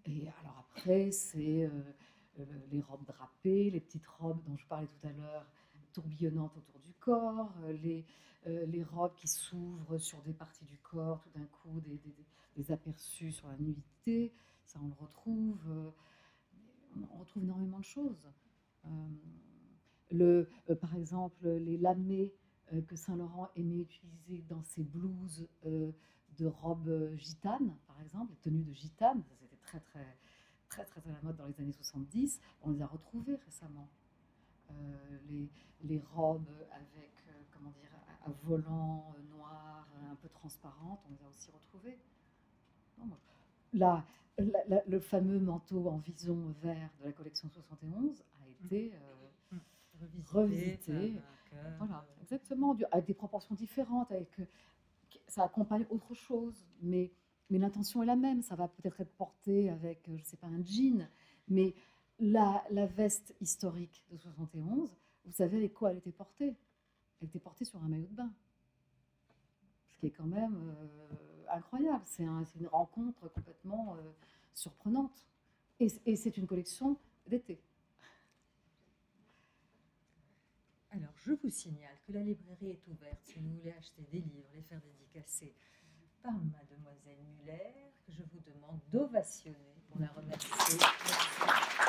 [0.04, 1.68] Et alors après, c'est
[2.70, 5.46] les robes drapées, les petites robes dont je parlais tout à l'heure,
[5.92, 8.04] tourbillonnantes autour du corps, euh, les,
[8.46, 11.98] euh, les robes qui s'ouvrent sur des parties du corps, tout d'un coup, des,
[12.56, 14.32] des- aperçus sur la nudité.
[14.66, 15.58] Ça, on le retrouve.
[15.68, 15.90] euh,
[17.10, 18.28] on retrouve énormément de choses.
[18.86, 18.88] Euh,
[20.10, 22.32] le, euh, par exemple, les lamés
[22.72, 25.90] euh, que Saint-Laurent aimait utiliser dans ses blouses euh,
[26.38, 30.06] de robes euh, gitanes, par exemple, les tenues de gitane, ça c'était très très
[30.72, 33.88] très très à la mode dans les années 70, on les a retrouvées récemment.
[34.70, 35.48] Euh, les,
[35.84, 37.90] les robes avec, euh, comment dire,
[38.24, 41.98] à, à volant euh, noir, un peu transparente, on les a aussi retrouvées.
[42.98, 43.18] Non, moi,
[43.74, 44.04] la-
[44.38, 49.58] la- la- le fameux manteau en vison vert de la collection 71 a été euh,
[50.00, 50.32] Revisité.
[50.92, 51.20] Revisité.
[51.78, 54.46] voilà, euh, exactement, avec des proportions différentes, avec euh,
[55.28, 57.12] ça accompagne autre chose, mais,
[57.52, 58.42] mais l'intention est la même.
[58.42, 61.06] Ça va peut-être être porté avec, euh, je sais pas, un jean,
[61.48, 61.74] mais
[62.18, 64.96] la, veste historique de 71,
[65.26, 66.56] vous savez avec quoi elle était portée?
[67.20, 68.32] Elle était portée sur un maillot de bain,
[69.90, 72.02] ce qui est quand même euh, incroyable.
[72.06, 74.12] C'est un- c'est une rencontre complètement euh,
[74.54, 75.26] surprenante,
[75.78, 76.96] et c'est une collection
[77.26, 77.60] d'été.
[80.90, 84.48] Alors, je vous signale que la librairie est ouverte si vous voulez acheter des livres,
[84.54, 85.54] les faire dédicacer
[86.22, 90.78] par Mademoiselle Muller, que je vous demande d'ovationner pour la remercier.
[90.78, 91.81] Merci.